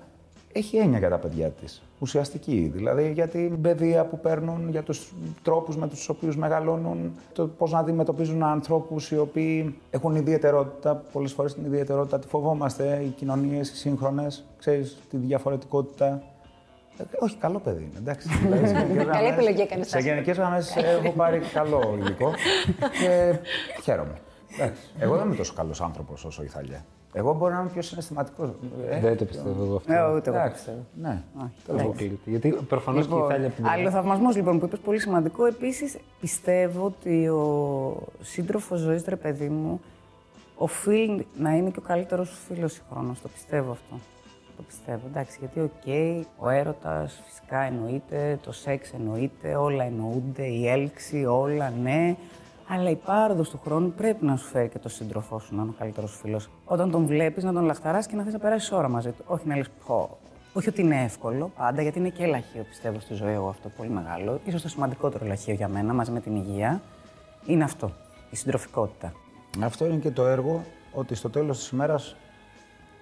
Έχει 0.52 0.78
έννοια 0.78 0.98
για 1.00 1.10
τα 1.10 1.18
παιδιά 1.18 1.50
της. 1.50 1.82
Ουσιαστική. 2.00 2.72
Δηλαδή 2.76 3.12
για 3.12 3.28
την 3.28 3.62
παιδεία 3.62 4.06
που 4.06 4.20
παίρνουν, 4.20 4.70
για 4.70 4.84
τους 4.84 5.14
τρόπους 5.44 5.78
με 5.78 5.88
τους 5.88 6.10
οποίους 6.10 6.38
μεγαλώνουν, 6.38 7.12
το 7.34 7.48
πώς 7.48 7.72
να 7.72 7.80
αντιμετωπίζουν 7.80 8.44
ανθρώπους 8.44 9.12
οι 9.12 9.18
οποίοι 9.18 9.76
έχουν 9.90 10.16
ιδιαιτερότητα. 10.16 10.96
Πολλές 11.12 11.32
φορές 11.34 11.54
την 11.54 11.66
ιδιαιτερότητα 11.66 12.20
τη 12.20 12.28
φοβόμαστε. 12.28 13.02
Οι 13.06 13.10
κοινωνίες, 13.10 13.70
οι 13.70 13.76
σύγχρονες, 13.76 14.46
ξέρεις, 14.60 14.98
τη 15.10 15.18
διαφορετικότητα. 15.18 16.24
Ε, 16.98 17.04
όχι, 17.20 17.36
καλό 17.36 17.60
παιδί 17.60 17.82
είναι, 17.84 17.98
εντάξει. 17.98 18.28
Δηλαδή, 18.44 18.68
σε 18.68 18.74
γενικές 18.74 18.96
Καλή 18.96 19.04
γραμμές- 19.10 19.32
επιλογή 19.32 19.62
έκανες, 19.62 19.88
Σε 19.88 19.94
Τάσο. 19.96 20.08
γενικές 20.08 20.38
γραμμές 20.38 20.76
έχω 20.76 21.12
πάρει 21.12 21.40
καλό 21.54 21.96
υλικό 22.00 22.32
και 23.02 23.40
χαίρομαι. 23.84 24.14
Εντάξει. 24.58 24.82
Εγώ 25.00 25.16
δεν 25.18 25.26
είμαι 25.26 25.36
τόσο 25.36 25.54
καλός 25.54 25.82
άνθρωπος 25.82 26.26
όσο 26.26 26.44
η 26.44 26.48
Θαλιά. 26.48 26.86
Εγώ 27.14 27.34
μπορώ 27.34 27.54
να 27.54 27.60
είμαι 27.60 27.70
πιο 27.70 27.82
συναισθηματικός. 27.82 28.50
Δεν 29.02 29.18
το 29.18 29.26
πιστεύω 29.26 29.64
εγώ 29.64 29.76
αυτό. 29.76 29.94
Ε, 29.94 29.96
ούτε 29.96 30.08
εγώ 30.10 30.22
το 30.22 30.30
Εντάξει. 30.30 30.54
πιστεύω. 30.54 30.78
Ναι. 31.02 31.22
Το 31.68 31.74
αποκλείεται. 31.74 32.16
Γιατί 32.26 32.50
προφανώς 32.50 33.08
και 33.08 33.12
η 33.14 33.16
Λοιπόν, 33.16 33.30
Ιταλία 33.30 33.48
από 33.48 33.56
την 33.56 33.66
άλλο 33.68 33.82
πλευρά- 33.82 34.02
θαυμασμός 34.02 34.36
λοιπόν 34.36 34.60
που 34.60 34.66
είπες 34.66 34.80
πολύ 34.80 35.00
σημαντικό. 35.00 35.46
Επίσης, 35.46 35.98
πιστεύω 36.20 36.86
ότι 36.86 37.28
ο 37.28 37.98
σύντροφος 38.22 38.80
ζωής, 38.80 39.04
ρε 39.08 39.16
παιδί 39.16 39.50
μου, 39.50 39.82
οφείλει 40.56 41.28
να 41.38 41.52
είναι 41.56 41.70
και 41.70 41.80
ο 41.80 41.88
καλύτερος 41.88 42.38
φίλος 42.48 42.74
συγχρόνως. 42.74 43.22
Το 43.22 43.28
πιστεύω 43.28 43.72
αυτό. 43.72 43.96
Το 44.58 44.64
πιστεύω. 44.64 45.02
Εντάξει, 45.10 45.38
γιατί 45.40 45.60
οκ, 45.60 45.88
ο 46.38 46.50
έρωτας 46.50 47.22
φυσικά 47.26 47.60
εννοείται, 47.60 48.40
το 48.44 48.52
σεξ 48.52 48.92
εννοείται, 48.94 49.56
όλα 49.56 49.84
εννοούνται, 49.84 50.44
η 50.46 50.68
έλξη, 50.68 51.26
όλα 51.26 51.74
ναι. 51.82 52.16
Αλλά 52.70 52.90
η 52.90 52.96
πάροδο 52.96 53.44
του 53.44 53.60
χρόνου 53.64 53.92
πρέπει 53.92 54.26
να 54.26 54.36
σου 54.36 54.46
φέρει 54.46 54.70
και 54.70 54.80
το 54.80 54.90
σύντροφό 54.90 55.40
σου 55.40 55.56
να 55.56 55.62
είναι 55.62 55.72
ο 55.72 55.76
καλύτερος 55.80 56.18
φίλος. 56.22 56.50
Όταν 56.66 56.92
τον 56.92 57.06
βλέπεις, 57.06 57.44
να 57.44 57.54
τον 57.54 57.64
λαχταράς 57.64 58.08
και 58.08 58.16
να 58.16 58.24
θες 58.24 58.34
να 58.34 58.40
περάσεις 58.40 58.72
ώρα 58.72 58.90
μαζί 58.90 59.10
του. 59.12 59.24
Όχι 59.28 59.48
να 59.48 59.56
λες 59.56 59.70
πω. 59.86 60.18
Όχι 60.54 60.70
ότι 60.70 60.82
είναι 60.82 61.04
εύκολο 61.04 61.52
πάντα, 61.58 61.82
γιατί 61.82 62.00
είναι 62.00 62.10
και 62.10 62.26
λαχείο 62.26 62.64
πιστεύω 62.64 63.00
στη 63.00 63.14
ζωή 63.14 63.34
εγώ 63.34 63.50
αυτό 63.50 63.70
πολύ 63.70 63.90
μεγάλο. 63.90 64.40
Ίσως 64.46 64.62
το 64.62 64.70
σημαντικότερο 64.70 65.26
λαχείο 65.26 65.54
για 65.54 65.68
μένα 65.68 65.94
μαζί 65.94 66.12
με 66.12 66.20
την 66.20 66.36
υγεία 66.36 66.82
είναι 67.46 67.64
αυτό. 67.64 67.92
Η 68.32 68.36
συντροφικότητα. 68.36 69.14
Αυτό 69.64 69.86
είναι 69.86 69.96
και 69.96 70.12
το 70.12 70.26
έργο 70.26 70.64
ότι 70.94 71.16
στο 71.16 71.30
τέλος 71.30 71.58
της 71.58 71.70
ημέρας 71.70 72.16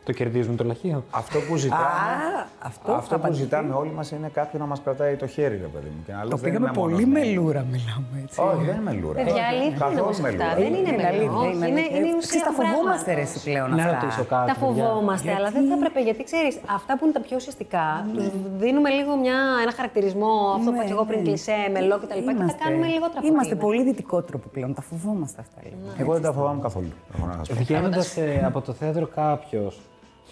Το 0.05 0.11
κερδίζουν 0.11 0.55
το 0.55 0.63
λαχείο. 0.63 1.03
αυτό 1.11 1.39
που 1.47 1.55
ζητάμε, 1.55 1.83
Α, 1.83 2.45
αυτό 2.59 2.91
θα 2.91 2.97
αυτό 2.97 3.15
που 3.15 3.21
απαντηθεί. 3.21 3.41
ζητάμε 3.43 3.73
όλοι 3.73 3.91
μας 3.91 4.11
είναι 4.11 4.29
κάποιον 4.39 4.61
να 4.61 4.67
μας 4.67 4.79
κρατάει 4.83 5.15
το 5.15 5.27
χέρι, 5.27 5.57
ρε 5.65 5.69
παιδί 5.73 5.89
μου. 5.95 6.01
Και 6.05 6.11
να 6.11 6.19
λες, 6.21 6.29
Το 6.29 6.35
δεν 6.37 6.45
πήγαμε 6.45 6.65
είμαι 6.69 6.77
μόνος 6.79 6.91
πολύ 6.93 7.05
μου. 7.05 7.11
μελούρα, 7.19 7.61
μιλάμε 7.73 8.15
έτσι. 8.23 8.41
Όχι, 8.41 8.63
δεν 8.69 8.75
είναι 8.75 8.83
μελούρα. 8.89 9.17
Παιδιά, 9.19 9.33
Όχι, 9.33 9.41
αλήθεια 9.51 9.67
είναι 9.67 9.77
καθόλου 9.83 10.01
όμως 10.05 10.17
αυτά. 10.19 10.27
μελούρα. 10.27 10.53
Δεν 10.61 10.71
είναι 10.77 10.91
μελούρα. 10.91 11.07
αλήθεια, 11.13 11.39
Όχι, 11.43 11.55
είναι- 11.55 11.65
αλήθεια. 11.65 11.97
είναι 11.97 12.09
η 12.13 12.15
Ξέρεις, 12.17 12.25
ουσία 12.25 12.43
τα 12.47 12.49
του 12.51 12.57
φοβόμαστε 12.59 13.11
πράγματος. 13.11 13.15
ρε 13.17 13.23
εσύ 13.27 13.37
πλέον 13.47 13.67
Να 13.69 13.83
αυτά. 13.83 13.89
ρωτήσω 13.93 14.23
κάτι. 14.33 14.47
Τα 14.51 14.55
φοβόμαστε, 14.63 15.29
αλλά 15.37 15.49
δεν 15.55 15.63
θα 15.69 15.73
έπρεπε 15.79 15.99
γιατί 16.07 16.21
ξέρεις, 16.29 16.53
αυτά 16.77 16.91
που 16.97 17.03
είναι 17.05 17.15
τα 17.17 17.23
πιο 17.27 17.35
ουσιαστικά, 17.41 17.85
τους 18.15 18.27
δίνουμε 18.63 18.89
λίγο 18.97 19.11
μια, 19.23 19.37
ένα 19.63 19.73
χαρακτηρισμό, 19.79 20.31
αυτό 20.57 20.67
που 20.71 20.75
Ναι, 20.75 20.77
είπα 20.77 20.83
και 20.89 20.95
εγώ 20.97 21.03
πριν, 21.09 21.19
ναι. 21.21 21.27
κλεισέ, 21.27 21.57
μελό 21.75 21.95
κτλ. 22.01 22.15
Και 22.19 22.25
τα 22.29 22.31
Είμαστε- 22.35 22.61
κάνουμε 22.63 22.85
λιγότερα 22.95 23.19
από 23.21 23.27
Είμαστε 23.31 23.53
ό,τι 23.55 23.61
είναι. 23.61 23.67
πολύ 23.67 23.81
δυτικό 23.89 24.17
τρόπο 24.29 24.47
πλέον. 24.55 24.69
Τα 24.79 24.83
φοβόμαστε 24.89 25.39
αυτά 25.45 25.57
λίγο. 25.65 25.77
Εγώ 26.01 26.11
δεν 26.17 26.23
τα 26.27 26.31
φοβάμαι 26.37 26.61
καθόλου. 26.67 26.91
έχω 27.15 27.25
να 27.31 27.33
σας 27.39 27.47
πω. 27.47 27.53
Βγαίνοντας 27.63 28.07
από 28.49 28.59
το 28.67 28.71
θέατρο 28.79 29.05
κάποιος 29.21 29.73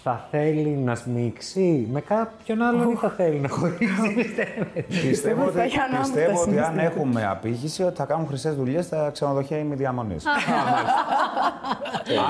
θα 0.06 0.26
θέλει 0.30 0.68
να 0.68 0.94
σμίξει 0.94 1.88
με 1.92 2.00
κάποιον 2.00 2.62
άλλον 2.62 2.90
ή 2.90 2.94
θα 2.94 3.08
θέλει 3.10 3.38
να 3.38 3.48
χωρίσει, 3.48 4.14
πιστεύετε. 4.16 4.82
Πιστεύω 4.88 5.44
ότι, 5.44 5.56
θα 5.56 5.62
έχει 5.62 5.78
ανάμεικτα 5.78 6.00
πιστεύω 6.02 6.40
ότι 6.40 6.48
αν 6.50 6.64
συναισθήματα. 6.64 6.82
έχουμε 6.82 7.26
απήχηση 7.26 7.82
ότι 7.82 7.96
θα 7.96 8.04
κάνουν 8.04 8.26
χρυσές 8.26 8.54
δουλειές 8.54 8.84
στα 8.84 9.10
ξενοδοχεία 9.12 9.58
ημιδιαμονή. 9.58 10.16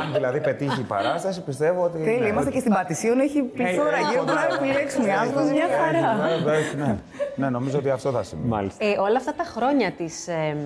αν 0.05 0.13
δηλαδή 0.13 0.41
πετύχει 0.41 0.81
η 0.81 0.85
παράσταση, 0.85 1.41
πιστεύω 1.43 1.85
ότι. 1.85 1.99
Τέλεια, 1.99 2.19
ναι, 2.21 2.27
είμαστε 2.27 2.41
ότι- 2.41 2.53
και 2.53 2.59
στην 2.61 2.73
Πατησίων, 2.73 3.21
έχει 3.21 3.43
πληθώρα 3.43 3.97
έχει 3.97 4.05
γύρω 4.11 4.25
που 4.25 4.33
να 4.33 4.41
φοβερά. 4.41 4.55
επιλέξουμε. 4.55 5.05
Έχει 5.09 5.17
Άνθρωπος 5.19 5.51
μια 5.51 5.67
φοβερά, 5.67 5.85
χαρά. 5.85 6.27
έχει 6.27 6.39
φοβερά, 6.39 6.57
έχει, 6.59 6.77
Ναι, 6.77 6.97
ναι, 7.37 7.49
νομίζω 7.49 7.79
ότι 7.79 7.91
αυτό 7.91 8.11
θα 8.11 8.23
συμβεί. 8.23 8.49
Μάλιστα. 8.49 8.85
Ε, 8.85 8.99
όλα 8.99 9.17
αυτά 9.17 9.35
τα 9.35 9.45
χρόνια 9.45 9.91
της, 9.91 10.29
ε, 10.29 10.57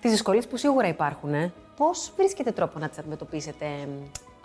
τις 0.00 0.10
δυσκολίες 0.10 0.46
που 0.46 0.56
σίγουρα 0.56 0.88
υπάρχουν, 0.88 1.34
ε, 1.34 1.52
πώς 1.76 2.12
βρίσκετε 2.16 2.50
τρόπο 2.50 2.78
να 2.78 2.88
τις 2.88 2.98
αντιμετωπίσετε 2.98 3.64
ε, 3.64 3.88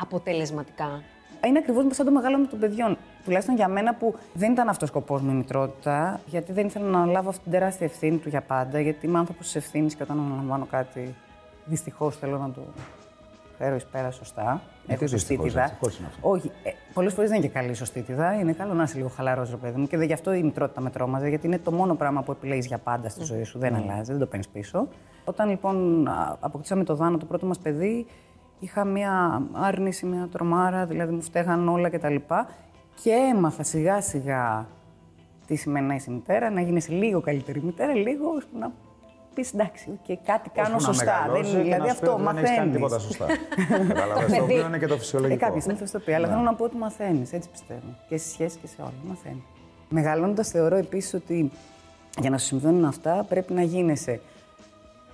αποτελεσματικά; 0.01 1.01
Είναι 1.47 1.57
ακριβώς 1.57 1.85
σαν 1.95 2.05
το 2.05 2.11
μεγάλωμα 2.11 2.47
των 2.47 2.59
παιδιών. 2.59 2.97
Τουλάχιστον 3.23 3.55
για 3.55 3.67
μένα 3.67 3.93
που 3.95 4.15
δεν 4.33 4.51
ήταν 4.51 4.69
αυτός 4.69 4.89
ο 4.89 4.91
σκοπός 4.91 5.21
μου 5.21 5.31
η 5.31 5.33
μητρότητα, 5.33 6.19
γιατί 6.25 6.51
δεν 6.51 6.65
ήθελα 6.65 6.85
να 6.85 6.99
αναλάβω 7.01 7.29
αυτή 7.29 7.43
την 7.43 7.51
τεράστια 7.51 7.85
ευθύνη 7.85 8.17
του 8.17 8.29
για 8.29 8.41
πάντα. 8.41 8.79
Γιατί 8.79 9.05
είμαι 9.05 9.17
άνθρωπος 9.17 9.45
της 9.45 9.55
ευθύνης 9.55 9.95
και 9.95 10.03
όταν 10.03 10.19
αναλαμβάνω 10.19 10.65
κάτι, 10.71 11.15
δυστυχώς 11.65 12.17
θέλω 12.17 12.37
να 12.37 12.51
το 12.51 12.61
φέρω 13.57 13.75
εις 13.75 13.85
πέρα 13.85 14.11
σωστά. 14.11 14.61
Γιατί 14.85 15.03
Έχω 15.03 15.07
σωστή 15.11 15.15
δυστυχώς, 15.35 15.47
τίδα. 15.51 15.63
ευτυχώς 15.63 15.97
είναι 15.97 16.07
αυτό. 16.07 16.29
Όχι, 16.29 16.51
ε, 16.63 16.69
πολλές 16.93 17.13
φορές 17.13 17.29
δεν 17.29 17.39
είναι 17.39 17.47
και 17.47 17.53
καλή 17.53 17.69
η 17.69 17.73
σωστή 17.73 18.01
τίδα. 18.01 18.33
Είναι 18.33 18.53
καλό 18.53 18.73
να 18.73 18.83
είσαι 18.83 18.95
λίγο 18.97 19.07
χαλαρός, 19.07 19.49
ρε 19.49 19.55
παιδί 19.55 19.79
μου. 19.79 19.87
Και 19.87 19.97
δε, 19.97 20.05
γι' 20.05 20.13
αυτό 20.13 20.33
η 20.33 20.43
μητρότητα 20.43 20.81
με 20.81 20.89
τρόμαζε, 20.89 21.27
γιατί 21.27 21.47
είναι 21.47 21.57
το 21.57 21.71
μόνο 21.71 21.95
πράγμα 21.95 22.21
που 22.21 22.31
επιλέγεις 22.31 22.65
για 22.65 22.77
πάντα 22.77 23.09
στη 23.09 23.23
ζωή 23.23 23.43
σου. 23.43 23.59
Δεν 23.59 23.75
αλλάζει, 23.75 24.11
δεν 24.11 24.19
το 24.19 24.25
παίρνεις 24.25 24.47
πίσω. 24.47 24.87
Όταν 25.25 25.49
λοιπόν 25.49 26.07
α, 26.07 26.37
αποκτήσαμε 26.39 26.83
το 26.83 26.95
Δάνο, 26.95 27.17
το 27.17 27.25
πρώτο 27.25 27.45
μας 27.45 27.57
παιδί, 27.59 28.05
είχα 28.61 28.85
μία 28.85 29.41
άρνηση, 29.53 30.05
μία 30.05 30.27
τρομάρα, 30.31 30.85
δηλαδή 30.85 31.13
μου 31.13 31.21
φταίγαν 31.21 31.67
όλα 31.69 31.89
κτλ. 31.89 32.15
Και 33.03 33.11
έμαθα 33.33 33.63
σιγά 33.63 34.01
σιγά 34.01 34.67
τι 35.47 35.55
σημαίνει 35.55 35.87
να 35.87 35.93
είσαι 35.95 36.11
μητέρα, 36.11 36.49
να 36.49 36.61
γίνει 36.61 36.81
λίγο 36.87 37.21
καλύτερη 37.21 37.61
μητέρα, 37.63 37.93
λίγο 37.93 38.29
ώστε 38.37 38.57
να 38.59 38.71
πεις 39.33 39.53
εντάξει, 39.53 39.99
και 40.03 40.17
κάτι 40.25 40.49
κάνω 40.49 40.75
Ώσπου 40.75 40.87
να 40.89 40.93
σωστά. 40.95 41.21
μεγαλώσει 41.25 41.51
Δεν, 41.55 41.63
και 41.63 41.69
να 41.69 41.75
δηλαδή 41.75 41.89
σου 41.89 41.99
πει 41.99 42.07
αυτό 42.07 42.13
ότι 42.13 42.23
Δεν 42.23 42.37
έχεις 42.37 42.49
κάνει 42.55 42.57
μαθαίνεις. 42.59 42.75
τίποτα 42.75 42.99
σωστά. 42.99 43.25
Κατάλαβε. 43.93 44.35
Το 44.37 44.43
οποίο 44.43 44.65
είναι 44.65 44.77
και 44.77 44.87
το 44.87 44.93
Ε, 44.93 44.97
φυσιολογικό. 44.97 45.45
κάποια 45.45 45.61
στιγμή 45.61 45.79
θα 45.79 45.85
σου 45.85 45.91
το 45.91 45.99
πει, 45.99 46.13
αλλά 46.13 46.27
Ναι. 46.27 46.33
θέλω 46.33 46.43
να 46.45 46.53
πω 46.53 46.63
ότι 46.63 46.75
μαθαίνεις. 46.77 47.33
Έτσι 47.33 47.49
πιστεύω. 47.49 47.95
Και 48.09 48.17
στι 48.17 48.29
σχέσει 48.29 48.57
και 48.57 48.67
σε 48.67 48.75
όλα. 48.81 48.93
Μαθαίνεις. 49.07 49.43
Μεγαλώνοντας, 49.89 50.49
θεωρώ 50.49 50.75
επίσης 50.75 51.13
ότι 51.13 51.51
για 52.19 52.29
να 52.29 52.37
σου 52.37 52.45
συμβαίνουν 52.45 52.85
αυτά 52.85 53.25
πρέπει 53.29 53.53
να 53.53 53.61
γίνεσαι 53.61 54.21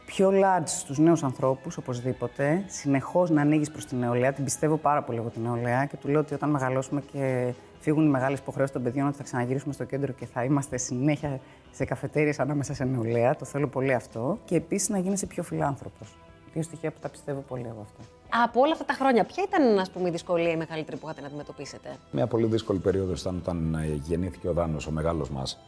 πιο 0.08 0.32
large 0.34 0.68
στους 0.68 0.98
νέους 0.98 1.24
ανθρώπους, 1.24 1.78
οπωσδήποτε. 1.78 2.64
Συνεχώς 2.68 3.30
να 3.30 3.42
ανοίγεις 3.42 3.72
προς 3.72 3.86
την 3.86 3.98
νεολαία. 3.98 4.34
Την 4.34 4.44
πιστεύω 4.44 4.78
πάρα 4.78 5.04
πολύ 5.04 5.18
εγώ 5.18 5.30
την 5.30 5.42
νεολαία 5.42 5.86
και 5.86 5.96
του 5.98 6.08
λέω 6.08 6.20
ότι 6.20 6.34
όταν 6.34 6.50
μεγαλώσουμε 6.50 7.02
και 7.12 7.54
φύγουν 7.80 8.06
οι 8.06 8.10
μεγάλες 8.10 8.40
υποχρεώσεις 8.40 8.74
των 8.74 8.84
παιδιών, 8.84 9.08
ότι 9.08 9.18
θα 9.18 9.24
ξαναγυρίσουμε 9.24 9.74
στο 9.74 9.84
κέντρο 9.84 10.12
και 10.14 10.26
θα 10.26 10.44
είμαστε 10.44 10.78
συνέχεια 10.78 11.40
σε 11.72 11.86
καφετέρειες 11.86 12.40
ανάμεσα 12.40 12.74
σε 12.74 12.84
νεολαία. 12.84 13.36
Το 13.36 13.46
θέλω 13.46 13.68
πολύ 13.68 13.94
αυτό. 13.94 14.38
Και 14.46 14.56
επίσης 14.56 14.90
να 14.90 14.98
γίνεσαι 14.98 15.26
πιο 15.26 15.44
φιλάνθρωπος. 15.44 16.18
Δύο 16.54 16.64
στοιχεία 16.64 16.92
που 16.92 17.00
τα 17.02 17.10
πιστεύω 17.10 17.40
πολύ 17.48 17.66
εγώ 17.68 17.82
αυτά. 17.82 18.04
Από 18.44 18.62
όλα 18.62 18.72
αυτά 18.72 18.86
τα 18.86 18.94
χρόνια, 18.94 19.24
ποια 19.24 19.44
ήταν 19.48 19.80
ας 19.80 19.90
πούμε, 19.90 20.08
η 20.08 20.12
δυσκολία 20.12 20.52
η 20.52 20.58
μεγαλύτερη 20.58 20.98
που 20.98 21.06
είχατε 21.06 21.22
να 21.22 21.28
αντιμετωπίσετε; 21.28 21.96
Μια 22.12 22.28
πολύ 22.28 22.46
δύσκολη 22.46 22.80
περίοδος 22.80 23.22
ήταν 23.22 23.38
όταν 23.42 23.76
ε, 23.76 24.00
γεννήθηκε 24.04 24.48
ο 24.48 24.54
Δάνος, 24.54 24.88
ο 24.88 24.92
μεγάλος 24.92 25.30
μας. 25.30 25.60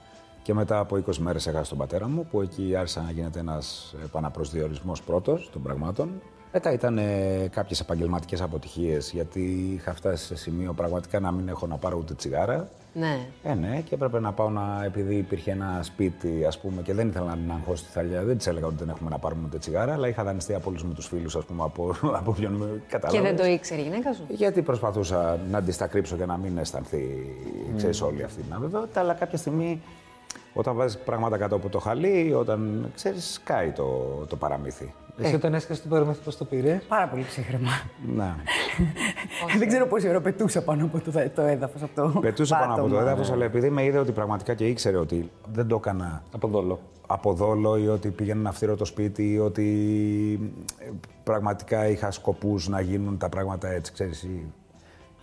Και 0.50 0.56
μετά 0.56 0.80
από 0.80 0.96
20 0.96 1.16
μέρες 1.18 1.48
έχασα 1.48 1.70
τον 1.70 1.78
πατέρα 1.78 2.08
μου, 2.08 2.28
που 2.32 2.42
εκεί 2.42 2.76
άρχισε 2.76 3.00
να 3.00 3.12
γίνεται 3.12 3.40
ένας 3.40 3.96
επαναπροσδιορισμός 4.04 5.02
πρώτος 5.02 5.50
των 5.52 5.62
πραγμάτων. 5.62 6.22
Μετά 6.52 6.74
ήταν 6.74 6.98
ε, 6.98 7.48
κάποιες 7.52 7.80
επαγγελματικές 7.80 8.42
αποτυχίες, 8.42 9.12
γιατί 9.12 9.42
είχα 9.74 9.94
φτάσει 9.94 10.26
σε 10.26 10.36
σημείο 10.36 10.74
πραγματικά 10.74 11.20
να 11.20 11.32
μην 11.32 11.48
έχω 11.48 11.68
να 11.68 11.78
πάρω 11.78 11.98
ούτε 11.98 12.14
τσιγάρα. 12.14 12.70
Ναι. 12.94 13.20
Ε, 13.44 13.54
ναι, 13.54 13.82
και 13.86 13.96
έπρεπε 13.96 14.20
να 14.20 14.32
πάω 14.32 14.50
να. 14.50 14.84
επειδή 14.86 15.16
υπήρχε 15.16 15.52
ένα 15.52 15.80
σπίτι, 15.84 16.46
ας 16.48 16.60
πούμε, 16.60 16.82
και 16.82 16.94
δεν 16.94 17.08
ήθελα 17.08 17.26
να 17.26 17.36
την 17.36 17.52
αγχώσω 17.52 17.84
στη 17.84 17.92
θαλιά. 17.92 18.24
Δεν 18.24 18.38
της 18.38 18.48
έλεγα 18.48 18.66
ότι 18.66 18.76
δεν 18.76 18.90
έχουμε 18.90 19.10
να 19.10 19.18
πάρουμε 19.18 19.42
ούτε 19.46 19.58
τσιγάρα, 19.58 19.94
αλλά 19.94 20.08
είχα 20.08 20.24
δανειστεί 20.24 20.54
από 20.54 20.70
όλους 20.70 20.84
μου 20.84 20.94
τους 20.94 21.08
φίλους, 21.08 21.36
ας 21.36 21.46
πούμε, 21.46 21.64
από, 21.64 21.96
από 22.20 22.32
ποιον 22.32 22.54
με 22.54 22.66
Και 22.66 22.82
καταλάβες. 22.88 23.22
δεν 23.32 23.46
το 23.46 23.52
ήξερε 23.52 23.82
η 23.82 23.84
γυναίκα 23.84 24.14
σου; 24.14 24.24
Γιατί 24.30 24.62
προσπαθούσα 24.62 25.40
να 25.52 25.62
τη 25.62 25.78
τα 25.78 25.88
κρύψω 25.88 26.16
και 26.16 26.26
να 26.26 26.38
μην 26.38 26.58
αισθανθεί, 26.58 27.36
ξέρεις, 27.78 28.02
όλη 28.02 28.24
αυτή 28.24 28.42
την 28.42 28.54
αβεβαιότητα, 28.54 29.00
αλλά 29.00 29.14
κάποια 29.14 29.38
στιγμή 29.38 29.82
όταν 30.54 30.76
βάζεις 30.76 30.98
πράγματα 30.98 31.38
κάτω 31.38 31.56
από 31.56 31.70
το 31.70 31.80
χαλί, 31.80 32.34
όταν, 32.34 32.92
ξέρεις, 32.96 33.34
σκάει 33.34 33.72
το, 33.72 33.86
το 34.30 34.36
παραμύθι. 34.36 34.94
Εσύ 35.22 35.36
όταν 35.36 35.54
έσκασε 35.54 35.82
το 35.82 35.88
παραμύθι, 35.88 36.20
πώς 36.24 36.38
το 36.38 36.46
πήρε; 36.46 36.82
Πάρα 36.88 37.08
πολύ 37.08 37.24
ψύχρεμα. 37.24 37.70
Ναι. 38.16 38.36
Δεν 39.60 39.68
ξέρω 39.68 39.88
πόση 39.88 40.10
ώρα 40.10 40.22
πετούσα 40.22 40.62
πάνω 40.64 40.86
από 40.86 41.00
το, 41.00 41.12
το 41.36 41.42
έδαφος 41.42 41.82
αυτό. 41.82 42.18
Πετούσε 42.22 42.56
πάνω 42.60 42.74
από 42.74 42.88
το 42.88 43.00
έδαφος, 43.00 43.32
αλλά 43.32 43.46
επειδή 43.46 43.70
με 43.70 43.84
είδε 43.84 43.98
ότι 43.98 44.12
πραγματικά 44.12 44.54
και 44.54 44.68
ήξερε 44.68 44.98
ότι 44.98 45.32
δεν 45.54 45.68
το 45.68 45.76
έκανα 45.76 46.24
Από 46.32 46.48
δόλο. 46.48 46.80
από 47.08 47.34
δόλο 47.34 47.78
ή 47.78 47.88
ότι 47.88 48.10
πήγαινα 48.10 48.42
να 48.42 48.52
φτύρω 48.52 48.76
το 48.76 48.86
σπίτι 48.86 49.32
ή 49.32 49.40
ότι 49.40 49.70
ε, 50.80 50.90
πραγματικά 51.24 51.88
είχα 51.88 52.12
σκοπούς 52.12 52.68
να 52.68 52.82
γίνουν 52.82 53.18
τα 53.18 53.30
πράγματα 53.30 53.68
έτσι, 53.70 53.92
ξέρεις. 53.94 54.24
ή- 54.24 54.52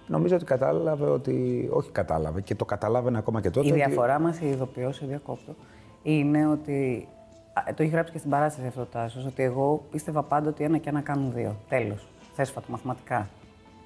Νομίζω 0.06 0.34
ότι 0.36 0.44
κατάλαβε 0.44 1.04
ότι... 1.08 1.68
Όχι 1.72 1.90
κατάλαβε 1.90 2.40
και 2.40 2.54
το 2.54 2.64
καταλάβαινε 2.64 3.18
ακόμα 3.18 3.40
και 3.40 3.50
τότε. 3.50 3.66
Η 3.66 3.70
ότι- 3.70 3.80
διαφορά 3.84 4.18
μας, 4.18 4.38
η 4.40 4.46
ειδοποιώ, 4.48 4.92
σε 4.92 5.06
διακόπτω, 5.06 5.54
είναι 6.02 6.46
ότι. 6.48 7.08
α, 7.52 7.62
Το 7.74 7.82
έχει 7.82 7.92
γράψει 7.92 8.12
και 8.12 8.18
στην 8.18 8.30
παράσταση 8.30 8.66
αυτό 8.66 8.80
το 8.80 8.86
Τάσος, 8.86 9.24
ότι 9.26 9.42
εγώ 9.42 9.84
πίστευα 9.90 10.22
πάντα 10.22 10.48
ότι 10.48 10.64
ένα 10.64 10.78
και 10.78 10.88
ένα 10.88 11.00
κάνουν 11.00 11.32
δύο. 11.34 11.56
Τέλος. 11.68 12.08
Θέσφατο, 12.34 12.66
μαθηματικά. 12.70 13.28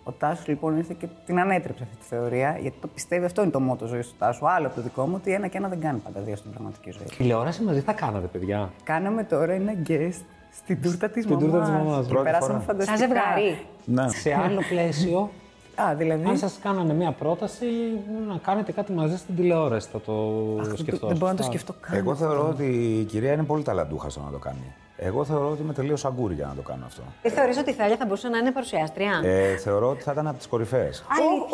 Ο 0.05 0.13
Τάσος 0.13 0.47
λοιπόν 0.47 0.77
ήρθε 0.77 0.95
και 0.99 1.09
την 1.27 1.39
ανέτρεψε 1.41 1.83
αυτή 1.83 1.97
τη 1.97 2.05
θεωρία, 2.05 2.59
γιατί 2.61 2.77
το 2.81 2.87
πιστεύει 2.87 3.25
αυτό 3.25 3.43
είναι 3.43 3.51
το 3.51 3.61
μότο 3.61 3.87
ζωής 3.87 4.09
του 4.09 4.15
Τάσου. 4.19 4.49
Άλλο 4.49 4.67
από 4.67 4.75
το 4.77 4.83
δικό 4.83 5.07
μου, 5.07 5.15
ότι 5.17 5.33
ένα 5.33 5.47
και 5.47 5.57
ένα 5.59 5.69
δεν 5.69 5.81
κάνει 5.81 5.99
πάντα 5.99 6.21
δύο 6.21 6.37
στην 6.37 6.51
πραγματική 6.51 6.91
ζωή. 6.91 7.07
Τηλεόραση 7.17 7.63
μαζί 7.63 7.81
θα 7.81 7.93
κάνατε, 7.93 8.27
παιδιά. 8.27 8.71
Κάναμε 8.85 9.25
τώρα 9.25 9.53
ένα 9.53 9.73
guest 9.89 10.21
στην 10.53 10.83
τούρτα 10.83 11.09
της 11.11 11.25
Στην 11.25 11.39
τούρτα 11.39 11.61
της 11.61 11.69
μαμάς. 11.69 12.05
Και 12.07 12.09
Πρώτη 12.13 12.25
περάσαμε 12.25 12.53
φορά. 12.53 12.65
φανταστικά. 12.65 12.97
Σαν 12.99 13.09
ζευγάρι. 13.09 13.59
Ναι. 13.85 14.09
Σε 14.09 14.35
άλλο 14.45 14.61
πλαίσιο, 14.69 15.31
Α, 15.75 15.95
δηλαδή; 15.95 16.25
αν 16.29 16.37
σας 16.39 16.59
κάνανε 16.63 16.95
μια 16.95 17.13
πρόταση 17.13 17.67
να 18.29 18.37
κάνετε 18.43 18.73
κάτι 18.73 18.93
μαζί 18.93 19.17
στην 19.17 19.37
τηλεόραση, 19.37 19.89
θα 19.93 20.01
το 20.01 20.77
σκεφτώ. 20.77 21.07
δεν 21.07 21.17
μπορώ 21.17 21.31
να 21.31 21.37
το 21.37 21.43
σωστά. 21.43 21.59
σκεφτώ 21.59 21.75
καν. 21.81 21.99
Εγώ 21.99 22.15
θεωρώ 22.15 22.49
ότι 22.49 22.65
η 23.01 23.05
κυρία 23.05 23.33
είναι 23.33 23.43
πολύ 23.43 23.63
ταλαντούχα 23.63 24.09
στο 24.09 24.21
να 24.21 24.31
το 24.31 24.39
κάνει. 24.39 24.75
Εγώ 25.03 25.25
θεωρώ 25.25 25.51
ότι 25.51 25.63
είμαι 25.63 25.73
τελείως 25.73 26.05
αγκούρι 26.05 26.35
για 26.35 26.47
να 26.47 26.55
το 26.55 26.63
κάνω 26.63 26.85
αυτό. 26.87 27.03
Δεν 27.23 27.33
θεωρείς 27.33 27.59
ότι 27.59 27.71
η 27.71 27.73
Θάλια 27.73 27.97
θα 27.97 28.05
μπορούσε 28.05 28.29
να 28.29 28.39
είναι 28.39 28.51
παρουσιάστρια; 28.51 29.21
Ε, 29.25 29.57
θεωρώ 29.57 29.89
ότι 29.89 30.03
θα 30.03 30.13
ήταν 30.13 30.27
από 30.27 30.37
τις 30.37 30.47
κορυφαίες. 30.47 30.99
Ο, 31.01 31.05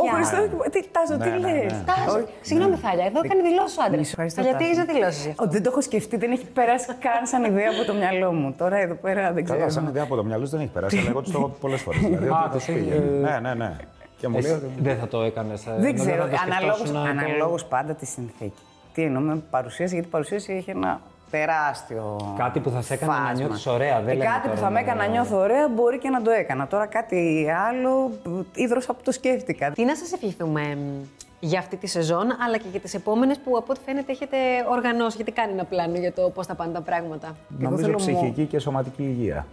ο 0.02 0.16
Αλήθεια. 0.16 0.38
Χριστός, 0.38 0.68
τι 0.70 0.88
Τάσο, 0.90 1.16
τι 1.24 1.28
Ναι, 1.28 1.36
ναι, 1.48 1.62
λες; 1.62 1.72
ναι. 1.72 1.84
Τάσο, 1.86 2.26
Συγγνώμη, 2.40 2.76
Θάλια, 2.76 3.04
εδώ 3.04 3.20
κάνει 3.20 3.42
δηλώσεις 3.50 3.76
ο 3.78 3.82
άντρας. 3.82 3.98
Μη 3.98 4.04
σου 4.04 4.10
ευχαριστώ, 4.10 4.40
Γιατί 4.40 4.64
Τάσο. 4.68 4.80
έχει 4.80 4.92
δηλώσεις. 4.92 5.32
Ότι 5.36 5.50
δεν 5.56 5.62
το 5.62 5.68
έχω 5.72 5.80
σκεφτεί, 5.80 6.16
δεν 6.16 6.30
έχει 6.32 6.46
περάσει 6.46 6.86
καν 6.86 7.26
σαν 7.26 7.44
ιδέα 7.44 7.68
από 7.74 7.82
το 7.90 7.94
μυαλό 8.00 8.32
μου. 8.32 8.54
Τώρα 8.58 8.76
εδώ 8.76 8.94
πέρα 8.94 9.32
δεν 9.32 9.44
ξέρω. 9.44 9.58
Καλά, 9.58 9.70
σαν 9.70 9.86
ιδέα 9.86 10.02
από 10.02 10.16
το 10.16 10.24
μυαλό 10.24 10.44
σου 10.44 10.50
δεν 10.50 10.60
έχει 10.60 10.70
περάσει, 10.76 10.98
αλλά 10.98 11.08
εγώ 11.10 11.20
του 11.22 11.30
το 11.30 11.38
έχω 11.38 11.48
πει 11.48 11.58
πολλές 11.60 11.80
φορές. 11.80 12.00
Δηλαδή, 12.12 12.28
Α, 12.28 12.40
ότι 12.44 12.52
το 12.52 12.58
θα 12.58 12.72
έχει, 12.72 12.80
φύγει. 12.80 12.90
ε, 12.92 12.98
Ναι, 13.26 13.38
ναι, 13.42 13.54
ναι. 13.54 13.76
Και 14.18 14.28
μου 14.28 14.38
λέει 14.40 14.50
Εσύ 14.52 14.60
ότι. 14.64 14.72
δεν 14.82 14.96
θα 14.98 15.08
το 15.08 15.22
έκανες. 15.22 15.62
Δεν 15.78 15.94
ξέρω, 15.94 16.22
αναλόγως, 16.46 16.90
αναλόγως 17.10 17.64
πάντα 17.64 17.92
τη 17.94 18.06
συνθήκη. 18.06 18.62
Τι 18.94 19.02
εννοώ 19.02 19.20
με 19.22 19.42
παρουσίαση, 19.50 19.92
γιατί 19.92 20.08
η 20.08 20.10
παρουσίαση 20.10 20.52
έχει 20.52 20.70
ένα 20.70 21.00
τεράστιο. 21.30 22.34
Κάτι 22.38 22.60
που 22.60 22.70
θα 22.70 22.82
σε 22.82 22.94
έκανε 22.94 23.12
να 23.12 23.18
φάσμα. 23.18 23.32
νιώθεις 23.32 23.66
ωραία, 23.66 24.00
δεν 24.00 24.12
Και 24.12 24.18
λέμε 24.18 24.24
Κάτι 24.30 24.40
που 24.40 24.54
τώρα 24.54 24.60
θα 24.60 24.66
με 24.70 24.72
να- 24.72 24.80
έκανε 24.80 25.02
να 25.02 25.06
νιώθω 25.08 25.38
ωραία 25.38 25.68
μπορεί 25.68 25.98
και 25.98 26.10
να 26.10 26.22
το 26.22 26.30
έκανα. 26.30 26.66
Τώρα 26.66 26.86
κάτι 26.86 27.46
άλλο, 27.68 28.10
ίδρωσα 28.54 28.92
που 28.94 29.00
το 29.04 29.12
σκέφτηκα. 29.12 29.70
Τι 29.70 29.84
να 29.84 29.96
σας 29.96 30.12
ευχηθούμε 30.12 30.60
μ, 30.76 31.04
για 31.40 31.58
αυτή 31.58 31.76
τη 31.76 31.86
σεζόν, 31.86 32.26
αλλά 32.46 32.56
και 32.56 32.68
για 32.70 32.80
τις 32.80 32.94
επόμενες 32.94 33.38
που 33.38 33.56
από 33.56 33.66
ό,τι 33.70 33.80
φαίνεται 33.84 34.12
έχετε 34.12 34.36
οργανώσει; 34.70 35.16
Γιατί 35.16 35.32
κάνει 35.32 35.52
ένα 35.52 35.64
πλάνο 35.64 35.96
για 35.98 36.12
το 36.12 36.30
πώς 36.34 36.46
θα 36.46 36.54
πάνε 36.54 36.72
τα 36.72 36.80
πράγματα. 36.80 37.36
Νομίζω 37.58 37.82
θέλω 37.82 37.96
ψυχική 37.96 38.44
και 38.44 38.58
σωματική 38.58 39.02
υγεία. 39.02 39.46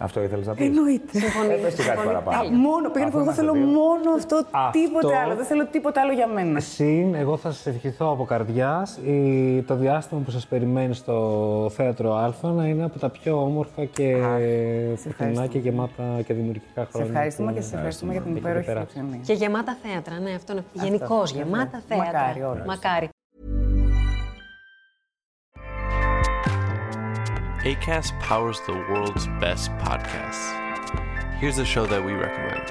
Αυτό 0.00 0.22
ήθελες 0.22 0.46
να 0.46 0.54
πεις; 0.54 0.66
Εννοείται. 0.66 1.18
Συμφωνεί. 1.18 1.48
Πες 1.48 1.58
και 1.60 1.66
κάτι 1.68 1.82
Συμφωνεί. 1.82 2.06
παραπάνω. 2.06 2.42
Τέλεια. 2.42 2.58
Μόνο, 2.58 2.88
πήγαινε 2.90 3.04
Αυτό 3.04 3.10
που 3.10 3.16
εγώ 3.16 3.22
είμαστε 3.22 3.40
θέλω 3.42 3.52
δύο. 3.52 3.66
μόνο 3.66 4.08
αυτό, 4.16 4.36
Αυτό- 4.50 4.78
τίποτε 4.78 5.16
άλλο. 5.16 5.34
Δεν 5.34 5.44
θέλω 5.44 5.66
τίποτε 5.66 6.00
άλλο 6.00 6.12
για 6.12 6.26
μένα. 6.26 6.60
Συν, 6.60 7.14
εγώ 7.14 7.36
θα 7.36 7.50
σας 7.50 7.66
ευχηθώ 7.66 8.10
από 8.10 8.24
καρδιάς 8.24 8.96
η- 8.96 9.62
το 9.66 9.74
διάστημα 9.74 10.20
που 10.24 10.30
σας 10.30 10.46
περιμένει 10.46 10.94
στο 10.94 11.16
Θέατρο 11.74 12.14
Α 12.14 12.32
να 12.42 12.64
είναι 12.66 12.84
από 12.84 12.98
τα 12.98 13.08
πιο 13.08 13.42
όμορφα 13.42 13.84
και 13.84 14.16
φωτεινά 14.96 15.46
και 15.46 15.58
γεμάτα 15.58 16.02
και 16.26 16.34
δημιουργικά 16.34 16.82
Σε 16.82 16.88
χρόνια. 16.92 17.08
ευχαριστούμε 17.10 17.48
που 17.50 17.56
και 17.56 17.62
σε 17.62 17.74
ευχαριστούμε 17.74 18.12
για 18.12 18.20
την 18.22 18.30
έχετε 18.30 18.48
υπέροχη 18.48 18.66
περάσει. 18.66 18.86
φιλοξενία. 18.92 19.24
Και 19.26 19.32
γεμάτα 19.32 19.76
θέατρα, 19.82 20.18
ναι, 20.18 20.30
αυτό 20.34 20.52
είναι. 20.52 20.64
Γενικώ 20.72 21.14
αυτό, 21.14 21.36
γεμάτα 21.38 21.76
αυτό. 21.76 21.80
θέατρα. 21.94 22.20
Μακάρι 22.20 22.42
όλα. 22.42 22.64
Μακάρι. 22.66 23.08
ACAST 27.62 28.18
powers 28.18 28.60
the 28.66 28.72
world's 28.72 29.28
best 29.38 29.70
podcasts. 29.76 30.58
Here's 31.38 31.58
a 31.58 31.64
show 31.64 31.86
that 31.86 32.04
we 32.04 32.12
recommend. 32.12 32.68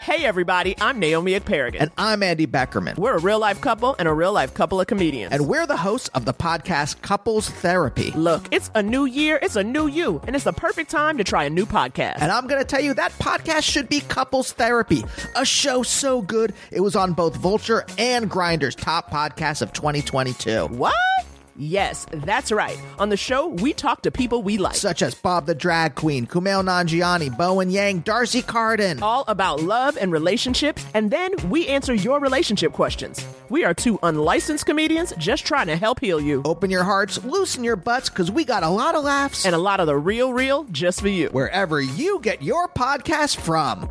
Hey, 0.00 0.24
everybody, 0.24 0.74
I'm 0.80 0.98
Naomi 0.98 1.32
Ekperigan. 1.38 1.76
And 1.78 1.90
I'm 1.98 2.22
Andy 2.22 2.46
Beckerman. 2.46 2.96
we're 2.96 3.18
a 3.18 3.20
real 3.20 3.38
life 3.38 3.60
couple 3.60 3.94
and 3.98 4.08
a 4.08 4.14
real 4.14 4.32
life 4.32 4.54
couple 4.54 4.80
of 4.80 4.86
comedians. 4.86 5.34
And 5.34 5.46
we're 5.46 5.66
the 5.66 5.76
hosts 5.76 6.08
of 6.14 6.24
the 6.24 6.32
podcast 6.32 7.02
Couples 7.02 7.50
Therapy. 7.50 8.12
Look, 8.12 8.48
it's 8.50 8.70
a 8.74 8.82
new 8.82 9.04
year, 9.04 9.38
it's 9.42 9.56
a 9.56 9.64
new 9.64 9.88
you, 9.88 10.22
and 10.26 10.34
it's 10.34 10.46
the 10.46 10.54
perfect 10.54 10.90
time 10.90 11.18
to 11.18 11.24
try 11.24 11.44
a 11.44 11.50
new 11.50 11.66
podcast. 11.66 12.16
And 12.20 12.32
I'm 12.32 12.46
going 12.46 12.62
to 12.62 12.66
tell 12.66 12.80
you 12.80 12.94
that 12.94 13.12
podcast 13.12 13.64
should 13.64 13.90
be 13.90 14.00
Couples 14.00 14.52
Therapy, 14.52 15.04
a 15.36 15.44
show 15.44 15.82
so 15.82 16.22
good 16.22 16.54
it 16.70 16.80
was 16.80 16.96
on 16.96 17.12
both 17.12 17.36
Vulture 17.36 17.84
and 17.98 18.30
Grinder's 18.30 18.74
top 18.74 19.10
podcasts 19.10 19.60
of 19.60 19.74
2022. 19.74 20.68
what? 20.68 20.94
Yes, 21.60 22.06
that's 22.12 22.52
right. 22.52 22.80
On 23.00 23.08
the 23.08 23.16
show, 23.16 23.48
we 23.48 23.72
talk 23.72 24.02
to 24.02 24.12
people 24.12 24.44
we 24.44 24.58
like. 24.58 24.76
Such 24.76 25.02
as 25.02 25.16
Bob 25.16 25.46
the 25.46 25.56
Drag 25.56 25.96
Queen, 25.96 26.24
Kumail 26.24 26.62
Nanjiani, 26.62 27.36
Bowen 27.36 27.68
Yang, 27.68 28.00
Darcy 28.00 28.42
Carden. 28.42 29.02
all 29.02 29.24
about 29.26 29.60
love 29.60 29.96
and 29.96 30.12
relationships, 30.12 30.86
and 30.94 31.10
then 31.10 31.32
we 31.50 31.66
answer 31.66 31.92
your 31.92 32.20
relationship 32.20 32.72
questions. 32.72 33.26
We 33.48 33.64
are 33.64 33.74
two 33.74 33.98
unlicensed 34.04 34.66
comedians 34.66 35.12
just 35.18 35.44
trying 35.44 35.66
to 35.66 35.74
help 35.74 35.98
heal 35.98 36.20
you. 36.20 36.42
Open 36.44 36.70
your 36.70 36.84
hearts, 36.84 37.24
loosen 37.24 37.64
your 37.64 37.74
butts, 37.74 38.08
because 38.08 38.30
we 38.30 38.44
got 38.44 38.62
a 38.62 38.68
lot 38.68 38.94
of 38.94 39.02
laughs 39.02 39.44
And 39.44 39.52
a 39.54 39.58
lot 39.58 39.80
of 39.80 39.88
the 39.88 39.96
real, 39.96 40.32
real 40.32 40.62
just 40.70 41.00
for 41.00 41.08
you. 41.08 41.28
wherever 41.30 41.80
you 41.80 42.20
get 42.22 42.40
your 42.40 42.68
podcast 42.68 43.36
from. 43.36 43.90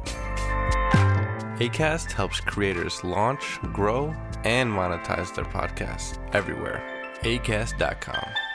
ACAST 1.59 2.13
helps 2.13 2.39
creators 2.39 3.03
launch, 3.03 3.59
grow, 3.73 4.13
and 4.45 4.71
monetize 4.71 5.35
their 5.35 5.43
podcasts 5.45 6.17
everywhere. 6.33 6.93
ACAST.com. 7.27 8.46